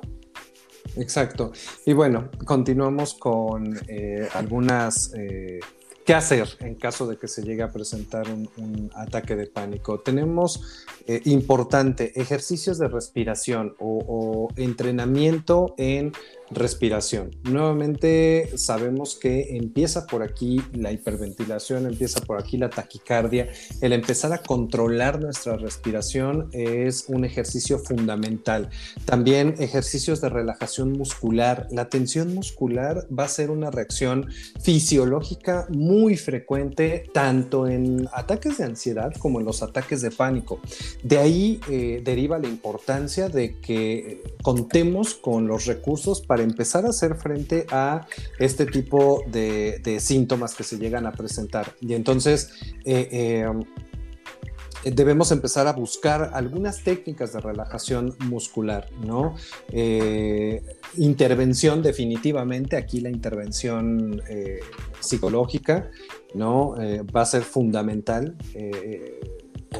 Exacto. 0.95 1.52
Y 1.86 1.93
bueno, 1.93 2.30
continuamos 2.45 3.13
con 3.13 3.78
eh, 3.88 4.28
algunas... 4.34 5.13
Eh, 5.15 5.60
¿Qué 6.10 6.15
hacer 6.15 6.58
en 6.62 6.74
caso 6.74 7.06
de 7.06 7.17
que 7.17 7.28
se 7.28 7.43
llegue 7.43 7.62
a 7.62 7.72
presentar 7.72 8.26
un, 8.30 8.89
ataque 8.95 9.36
de 9.36 9.45
pánico? 9.45 10.00
Tenemos 10.00 10.88
eh, 11.06 11.22
importante 11.26 12.19
ejercicios 12.19 12.80
de 12.80 12.88
respiración 12.88 13.76
o 13.78 14.48
entrenamiento 14.56 15.76
en 15.78 16.12
respiración. 16.51 17.31
Nuevamente 17.43 18.57
sabemos 18.57 19.15
que 19.15 19.57
empieza 19.57 20.07
por 20.07 20.23
aquí 20.23 20.62
la 20.73 20.91
hiperventilación, 20.91 21.85
empieza 21.85 22.21
por 22.21 22.39
aquí 22.39 22.57
la 22.57 22.69
taquicardia. 22.69 23.49
El 23.81 23.93
empezar 23.93 24.33
a 24.33 24.39
controlar 24.39 25.21
nuestra 25.21 25.57
respiración 25.57 26.49
es 26.51 27.05
un 27.07 27.25
ejercicio 27.25 27.79
fundamental. 27.79 28.69
También 29.05 29.55
ejercicios 29.59 30.21
de 30.21 30.29
relajación 30.29 30.93
muscular. 30.93 31.67
La 31.71 31.89
tensión 31.89 32.33
muscular 32.33 33.07
va 33.17 33.25
a 33.25 33.29
ser 33.29 33.51
una 33.51 33.71
reacción 33.71 34.29
fisiológica 34.62 35.67
muy 35.69 36.17
frecuente 36.17 37.09
tanto 37.13 37.67
en 37.67 38.07
ataques 38.13 38.57
de 38.57 38.65
ansiedad 38.65 39.13
como 39.19 39.39
en 39.39 39.45
los 39.45 39.62
ataques 39.62 40.01
de 40.01 40.12
pánico. 40.12 40.59
De 41.03 41.17
ahí 41.17 41.59
eh, 41.69 42.01
deriva 42.03 42.38
la 42.39 42.47
importancia 42.47 43.29
de 43.29 43.59
que 43.59 44.23
contemos 44.41 45.13
con 45.13 45.47
los 45.47 45.65
recursos 45.65 46.21
para 46.21 46.38
empezar 46.43 46.86
a 46.86 46.89
hacer 46.89 47.15
frente 47.15 47.65
a 47.71 48.08
este 48.38 48.65
tipo 48.65 49.23
de, 49.28 49.97
síntomas 49.99 50.56
que 50.56 50.63
se 50.63 50.78
llegan 50.78 51.06
a 51.06 51.12
presentar. 51.12 51.73
Y 51.82 51.93
entonces 51.93 52.52
eh, 52.86 53.43
eh, 54.84 54.91
debemos 54.91 55.32
empezar 55.32 55.67
a 55.67 55.73
buscar 55.73 56.32
algunas 56.34 56.84
técnicas 56.84 57.34
de 57.34 57.41
relajación 57.41 58.15
muscular, 58.25 58.89
¿no? 59.06 59.36
Eh, 59.71 60.62
intervención 60.97 61.82
definitivamente, 61.82 62.78
aquí 62.78 62.99
la 63.02 63.10
intervención 63.10 64.21
psicológica, 64.99 65.89
¿no? 66.34 66.75
va 67.15 67.21
a 67.21 67.25
ser 67.25 67.43
fundamental. 67.43 68.36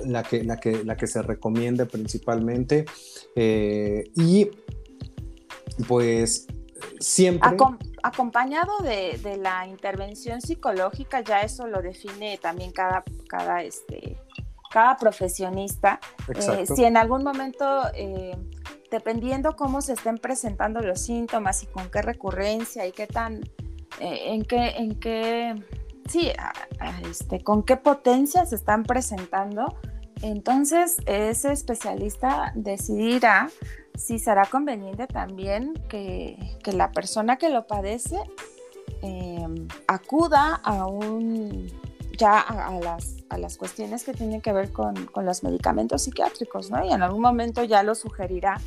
La 0.06 0.22
que, 0.22 0.44
la, 0.44 0.58
que, 0.60 0.84
la 0.84 0.96
que 0.96 1.08
se 1.08 1.22
recomienda 1.22 1.86
principalmente. 1.86 2.86
y 3.36 4.50
pues 5.88 6.48
siempre... 7.00 7.50
acompañado 8.04 8.72
de, 8.80 9.38
la 9.38 9.68
intervención 9.68 10.42
psicológica, 10.42 11.22
ya 11.22 11.42
eso 11.42 11.68
lo 11.68 11.82
define 11.82 12.38
también 12.38 12.72
cada, 12.72 13.04
cada, 13.28 13.64
este, 13.64 14.18
cada 14.70 14.98
profesionista. 14.98 16.00
Eh, 16.28 16.66
si 16.66 16.84
en 16.84 16.98
algún 16.98 17.24
momento, 17.24 17.84
eh, 17.94 18.38
dependiendo 18.92 19.56
cómo 19.56 19.82
se 19.82 19.94
estén 19.94 20.18
presentando 20.18 20.82
los 20.82 21.02
síntomas 21.02 21.64
y 21.64 21.68
con 21.68 21.90
qué 21.90 22.02
recurrencia 22.02 22.86
y 22.88 22.92
qué 22.92 23.08
tan, 23.08 23.42
eh, 24.00 24.34
en 24.34 24.46
qué, 24.46 24.70
en 24.78 25.00
qué, 25.00 25.56
sí, 26.08 26.32
este, 27.10 27.44
con 27.44 27.64
qué 27.64 27.78
potencia 27.78 28.46
se 28.46 28.56
están 28.56 28.84
presentando, 28.84 29.78
entonces 30.22 30.98
ese 31.06 31.52
especialista 31.52 32.52
decidirá 32.56 33.50
sí 34.00 34.18
será 34.18 34.46
conveniente 34.46 35.08
también 35.08 35.74
que, 35.90 36.38
la 36.66 36.92
persona 36.92 37.38
que 37.38 37.50
lo 37.50 37.68
padece 37.68 38.18
em, 39.02 39.68
acuda 39.88 40.56
a 40.64 40.88
un 40.88 41.68
ya 42.18 42.40
a, 42.40 42.80
las, 42.80 43.18
a 43.30 43.38
las 43.38 43.58
cuestiones 43.58 44.04
que 44.04 44.14
tienen 44.14 44.42
que 44.42 44.52
ver 44.52 44.72
con, 44.72 44.94
con, 45.06 45.26
los 45.26 45.42
medicamentos 45.42 46.04
psiquiátricos, 46.04 46.70
¿no? 46.70 46.86
Y 46.86 46.92
en 46.92 47.02
algún 47.02 47.22
momento 47.22 47.64
ya 47.64 47.82
lo 47.82 47.96
sugerirá 47.96 48.60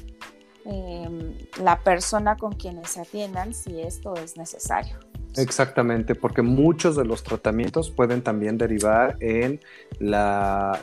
em, 0.65 1.35
la 1.63 1.79
persona 1.81 2.37
con 2.37 2.53
quienes 2.53 2.91
se 2.91 3.03
atiendan 3.03 3.53
si 3.53 3.81
esto 3.81 4.15
es 4.15 4.39
necesario. 4.39 4.97
Exactamente, 5.37 6.15
porque 6.15 6.43
muchos 6.43 6.97
de 6.97 7.05
los 7.05 7.23
tratamientos 7.23 7.91
pueden 7.91 8.23
también 8.23 8.59
derivar 8.59 9.17
en 9.21 9.61
la, 9.99 10.79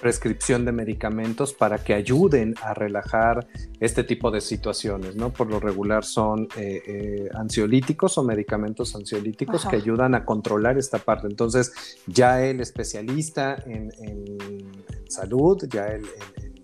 prescripción 0.00 0.64
de 0.64 0.72
medicamentos 0.72 1.52
para 1.52 1.78
que 1.78 1.94
ayuden 1.94 2.54
a 2.62 2.74
relajar 2.74 3.46
este 3.78 4.02
tipo 4.04 4.30
de 4.30 4.40
situaciones, 4.40 5.14
¿no? 5.16 5.32
Por 5.32 5.48
lo 5.48 5.60
regular 5.60 6.04
son 6.04 6.48
eh, 6.56 6.82
eh, 6.86 7.28
ansiolíticos 7.34 8.18
o 8.18 8.24
medicamentos 8.24 8.94
ansiolíticos 8.94 9.66
que 9.66 9.76
ayudan 9.76 10.14
a 10.14 10.24
controlar 10.24 10.78
esta 10.78 10.98
parte. 10.98 11.26
Entonces, 11.26 11.98
ya 12.06 12.42
el 12.42 12.60
especialista 12.60 13.56
en, 13.66 13.90
salud, 15.08 15.66
ya 15.68 15.86
el, 15.88 16.04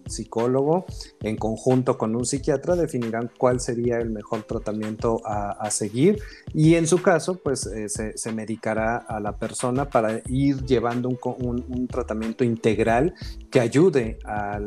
psicólogo 0.07 0.87
en 1.23 1.37
conjunto 1.37 1.99
con 1.99 2.17
un 2.17 2.25
psiquiatra 2.25 2.77
definirán 2.77 3.31
cuál 3.39 3.61
sería 3.61 3.99
el 3.99 4.11
mejor 4.11 4.43
tratamiento 4.43 5.21
a, 5.25 5.71
seguir 5.71 6.21
y 6.55 6.77
en 6.77 6.87
su 6.87 7.03
caso 7.03 7.39
pues 7.43 7.67
eh, 7.67 7.89
se, 7.89 8.33
medicará 8.33 8.97
a 8.97 9.19
la 9.21 9.37
persona 9.37 9.91
para 9.91 10.21
ir 10.29 10.65
llevando 10.65 11.09
un, 11.09 11.89
tratamiento 11.89 12.45
integral 12.45 13.15
que 13.51 13.61
ayude 13.61 14.19
a 14.25 14.59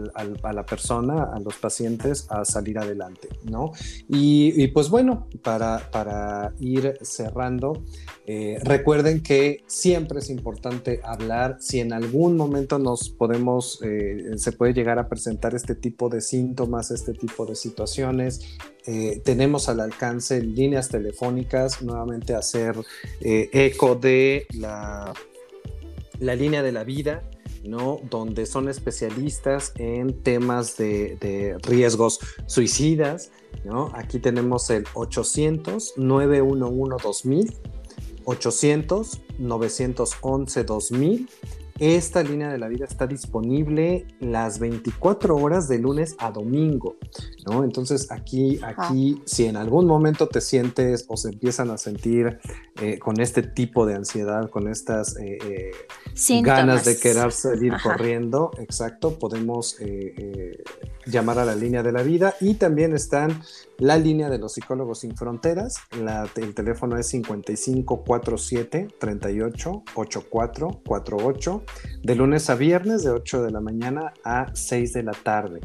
la 0.54 0.66
persona, 0.66 1.30
a 1.34 1.40
los 1.40 1.56
pacientes 1.56 2.28
a 2.30 2.46
salir 2.46 2.78
adelante, 2.80 3.30
¿no? 3.44 3.72
Y, 4.08 4.68
pues 4.70 4.90
bueno, 4.90 5.28
para, 5.44 5.90
para 5.92 6.54
ir 6.60 6.98
cerrando, 7.02 7.84
eh, 8.26 8.58
recuerden 8.64 9.22
que 9.22 9.64
siempre 9.68 10.20
es 10.20 10.30
importante 10.30 11.00
hablar, 11.04 11.58
si 11.60 11.80
en 11.80 11.94
algún 11.94 12.38
momento 12.38 12.80
nos 12.80 13.10
podemos, 13.10 13.80
eh, 13.84 14.38
se 14.38 14.52
puede 14.52 14.74
llegar 14.74 15.00
a 15.00 15.08
presentar 15.08 15.29
este 15.54 15.76
tipo 15.76 16.10
de 16.10 16.22
síntomas, 16.22 16.92
este 16.92 17.14
tipo 17.14 17.46
de 17.46 17.56
situaciones, 17.56 18.58
eh, 18.86 19.22
tenemos 19.24 19.70
al 19.70 19.80
alcance 19.80 20.42
líneas 20.42 20.90
telefónicas, 20.90 21.82
nuevamente 21.82 22.34
hacer 22.34 22.76
eco 23.22 23.96
de 23.96 24.48
la, 24.54 25.14
la 26.20 26.36
línea 26.36 26.64
de 26.64 26.72
la 26.72 26.84
vida, 26.84 27.24
¿no? 27.64 28.00
donde 28.10 28.46
son 28.46 28.70
especialistas 28.70 29.74
en 29.76 30.22
temas 30.24 30.78
de, 30.78 31.18
de 31.20 31.58
riesgos 31.64 32.20
suicidas. 32.46 33.32
¿no? 33.66 33.92
Aquí 33.94 34.20
tenemos 34.20 34.70
el 34.70 34.86
800 34.94 35.96
911 39.40 40.66
2000 41.80 41.88
800 41.88 41.88
911 41.88 41.88
2000 41.88 42.00
esta 42.00 42.24
línea 42.24 42.50
de 42.50 42.58
la 42.58 42.68
vida 42.68 42.86
está 42.86 43.08
disponible 43.08 44.06
las 44.20 44.60
24 44.60 45.36
horas 45.36 45.68
de 45.68 45.80
lunes 45.80 46.16
a 46.20 46.32
domingo, 46.32 46.98
¿no? 47.46 47.64
Entonces 47.64 48.12
aquí, 48.12 48.60
aquí, 48.64 49.22
si 49.26 49.46
en 49.46 49.56
algún 49.56 49.88
momento 49.88 50.28
te 50.28 50.42
sientes 50.42 51.06
o 51.08 51.16
se 51.16 51.30
empiezan 51.30 51.70
a 51.70 51.78
sentir 51.78 52.40
eh, 52.82 52.98
con 52.98 53.20
este 53.20 53.44
tipo 53.44 53.86
de 53.86 53.96
ansiedad, 53.96 54.50
con 54.50 54.70
estas 54.70 55.18
eh, 55.18 55.38
eh, 55.44 55.72
ganas 56.42 56.86
de 56.86 56.98
querer 56.98 57.32
salir 57.32 57.74
corriendo, 57.82 58.52
exacto, 58.58 59.20
podemos 59.20 59.78
llamar 61.06 61.40
a 61.40 61.46
la 61.46 61.56
línea 61.56 61.82
de 61.84 61.92
la 61.92 62.04
vida. 62.04 62.36
Y 62.40 62.54
también 62.56 62.94
están 62.94 63.42
la 63.78 63.98
línea 63.98 64.30
de 64.30 64.38
los 64.38 64.54
psicólogos 64.54 65.00
sin 65.00 65.18
fronteras, 65.18 65.78
el 66.36 66.54
teléfono 66.54 66.98
es 66.98 67.08
5547 67.08 68.88
38 68.98 69.84
8448 69.96 71.64
de 72.04 72.16
lunes 72.16 72.50
a 72.50 72.56
viernes 72.56 73.04
de 73.04 73.12
8 73.12 73.44
de 73.44 73.52
la 73.52 73.62
mañana 73.62 74.14
a 74.24 74.48
6 74.54 74.94
de 74.94 75.04
la 75.04 75.12
tarde. 75.12 75.60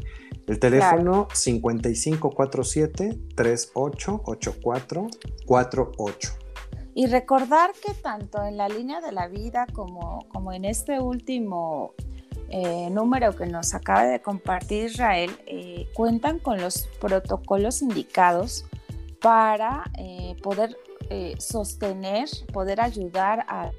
El 0.47 0.59
teléfono 0.59 1.27
5547 1.33 3.19
38 3.35 4.21
8448 4.25 6.44
Y 6.97 7.07
recordar 7.07 7.73
que 7.73 7.93
tanto 7.93 8.41
en 8.45 8.55
la 8.55 8.69
línea 8.69 9.01
de 9.01 9.11
la 9.11 9.27
vida 9.27 9.67
como, 9.73 10.25
como 10.29 10.53
en 10.53 10.63
este 10.63 11.01
último 11.01 11.93
eh, 12.49 12.89
número 12.89 13.35
que 13.35 13.45
nos 13.47 13.73
acaba 13.73 14.05
de 14.05 14.21
compartir 14.21 14.85
Israel, 14.85 15.29
eh, 15.45 15.89
cuentan 15.93 16.39
con 16.39 16.61
los 16.61 16.87
protocolos 17.01 17.81
indicados 17.81 18.65
para 19.21 19.83
eh, 19.99 20.37
poder 20.41 20.77
sostener, 21.37 22.27
poder 22.51 22.81
ayudar 22.81 23.45
a, 23.47 23.69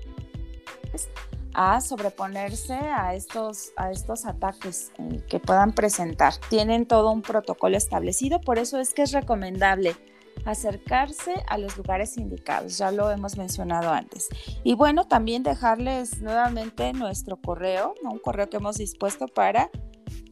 a 1.55 1.81
sobreponerse 1.81 2.75
a 2.75 3.15
estos, 3.15 3.73
a 3.77 3.91
estos 3.91 4.27
ataques 4.27 4.93
que 5.27 5.41
puedan 5.41 5.73
presentar. 5.73 6.35
Tienen 6.51 6.87
todo 6.87 7.11
un 7.11 7.23
protocolo 7.23 7.77
establecido, 7.79 8.43
por 8.43 8.59
eso 8.59 8.79
es 8.79 8.93
que 8.95 9.03
es 9.03 9.13
recomendable 9.13 9.97
acercarse 10.45 11.45
a 11.49 11.59
los 11.59 11.77
lugares 11.77 12.17
indicados, 12.17 12.79
ya 12.79 12.91
lo 12.91 13.11
hemos 13.11 13.37
mencionado 13.37 13.91
antes. 13.91 14.29
Y 14.63 14.75
bueno, 14.75 15.07
también 15.07 15.43
dejarles 15.43 16.21
nuevamente 16.21 16.93
nuestro 16.93 17.37
correo, 17.37 17.95
un 18.03 18.19
correo 18.19 18.49
que 18.49 18.59
hemos 18.59 18.77
dispuesto 18.77 19.27
para 19.27 19.71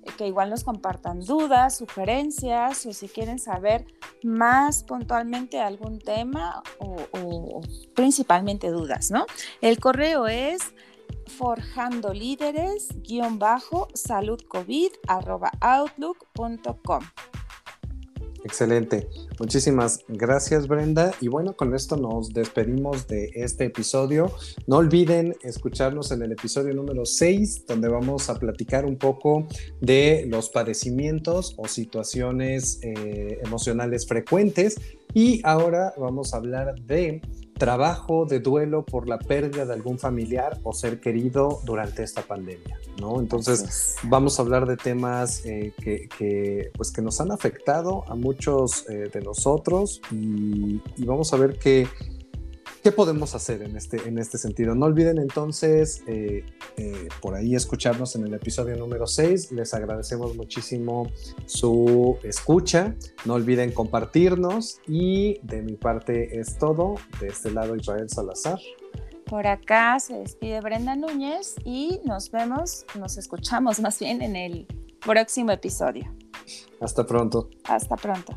eh, 0.04 0.10
que 0.16 0.26
igual 0.26 0.50
nos 0.50 0.64
compartan 0.64 1.20
dudas, 1.20 1.76
sugerencias 1.76 2.86
o 2.86 2.92
si 2.92 3.08
quieren 3.08 3.38
saber 3.38 3.86
más 4.22 4.84
puntualmente 4.84 5.60
algún 5.60 5.98
tema 5.98 6.62
o, 6.78 7.60
principalmente 7.94 8.68
dudas, 8.70 9.10
¿no? 9.10 9.26
El 9.60 9.80
correo 9.80 10.26
es 10.26 10.74
forjando 11.26 12.12
líderes 12.12 12.88
outlook.com 15.60 17.02
Excelente. 18.44 19.09
Muchísimas 19.40 20.04
gracias 20.07 20.68
Brenda. 20.68 21.12
Y 21.22 21.28
bueno, 21.28 21.57
con 21.57 21.74
esto 21.74 21.96
nos 21.96 22.28
despedimos 22.28 23.09
de 23.09 23.30
este 23.35 23.64
episodio. 23.64 24.30
No 24.66 24.76
olviden 24.76 25.35
escucharnos 25.42 26.12
en 26.12 26.22
el 26.22 26.33
episodio 26.33 26.74
número 26.74 27.07
6, 27.07 27.64
donde 27.66 27.88
vamos 27.88 28.28
a 28.28 28.38
platicar 28.38 28.85
un 28.85 28.96
poco 28.96 29.46
de 29.80 30.26
los 30.28 30.50
padecimientos 30.50 31.54
o 31.57 31.66
situaciones 31.66 32.80
eh, 32.83 33.40
emocionales 33.42 34.07
frecuentes. 34.07 34.76
Y 35.14 35.40
ahora 35.42 35.94
vamos 35.96 36.35
a 36.35 36.37
hablar 36.37 36.74
de 36.83 37.22
trabajo 37.54 38.26
de 38.26 38.40
duelo 38.40 38.84
por 38.84 39.08
la 39.08 39.18
pérdida 39.18 39.64
de 39.64 39.72
algún 39.72 39.98
familiar 39.98 40.58
o 40.62 40.72
ser 40.72 41.00
querido 41.00 41.60
durante 41.64 42.02
esta 42.02 42.22
pandemia, 42.22 42.78
¿no? 43.00 43.20
Entonces 43.20 43.96
vamos 44.02 44.38
a 44.38 44.42
hablar 44.42 44.66
de 44.66 44.76
temas 44.76 45.44
eh, 45.44 45.72
que, 45.80 46.70
pues, 46.76 46.90
que 46.90 47.02
nos 47.02 47.20
han 47.20 47.30
afectado 47.30 48.04
a 48.08 48.14
muchos 48.14 48.88
eh, 48.88 49.10
de 49.12 49.20
nosotros 49.20 50.00
y, 50.10 50.80
y, 50.96 51.04
vamos 51.04 51.32
a 51.32 51.36
ver 51.36 51.58
qué, 51.58 51.86
¿Qué 52.84 52.92
podemos 52.92 53.34
hacer 53.34 53.62
en 53.62 53.78
este, 53.78 53.96
en 54.06 54.18
este 54.18 54.36
sentido? 54.36 54.74
No 54.74 54.84
olviden 54.84 55.16
entonces 55.16 56.02
eh, 56.06 56.44
eh, 56.76 57.08
por 57.22 57.34
ahí 57.34 57.54
escucharnos 57.54 58.14
en 58.14 58.26
el 58.26 58.34
episodio 58.34 58.76
número 58.76 59.06
6. 59.06 59.52
Les 59.52 59.72
agradecemos 59.72 60.36
muchísimo 60.36 61.10
su 61.46 62.18
escucha. 62.22 62.94
No 63.24 63.34
olviden 63.34 63.72
compartirnos 63.72 64.82
y 64.86 65.40
de 65.42 65.62
mi 65.62 65.76
parte 65.76 66.38
es 66.38 66.58
todo. 66.58 66.96
De 67.22 67.28
este 67.28 67.52
lado 67.52 67.74
Israel 67.74 68.10
Salazar. 68.10 68.58
Por 69.24 69.46
acá 69.46 69.98
se 69.98 70.18
despide 70.18 70.60
Brenda 70.60 70.94
Núñez 70.94 71.54
y 71.64 72.02
nos 72.04 72.30
vemos, 72.30 72.84
nos 73.00 73.16
escuchamos 73.16 73.80
más 73.80 73.98
bien 73.98 74.20
en 74.20 74.36
el 74.36 74.66
próximo 75.00 75.52
episodio. 75.52 76.14
Hasta 76.82 77.06
pronto. 77.06 77.48
Hasta 77.64 77.96
pronto. 77.96 78.34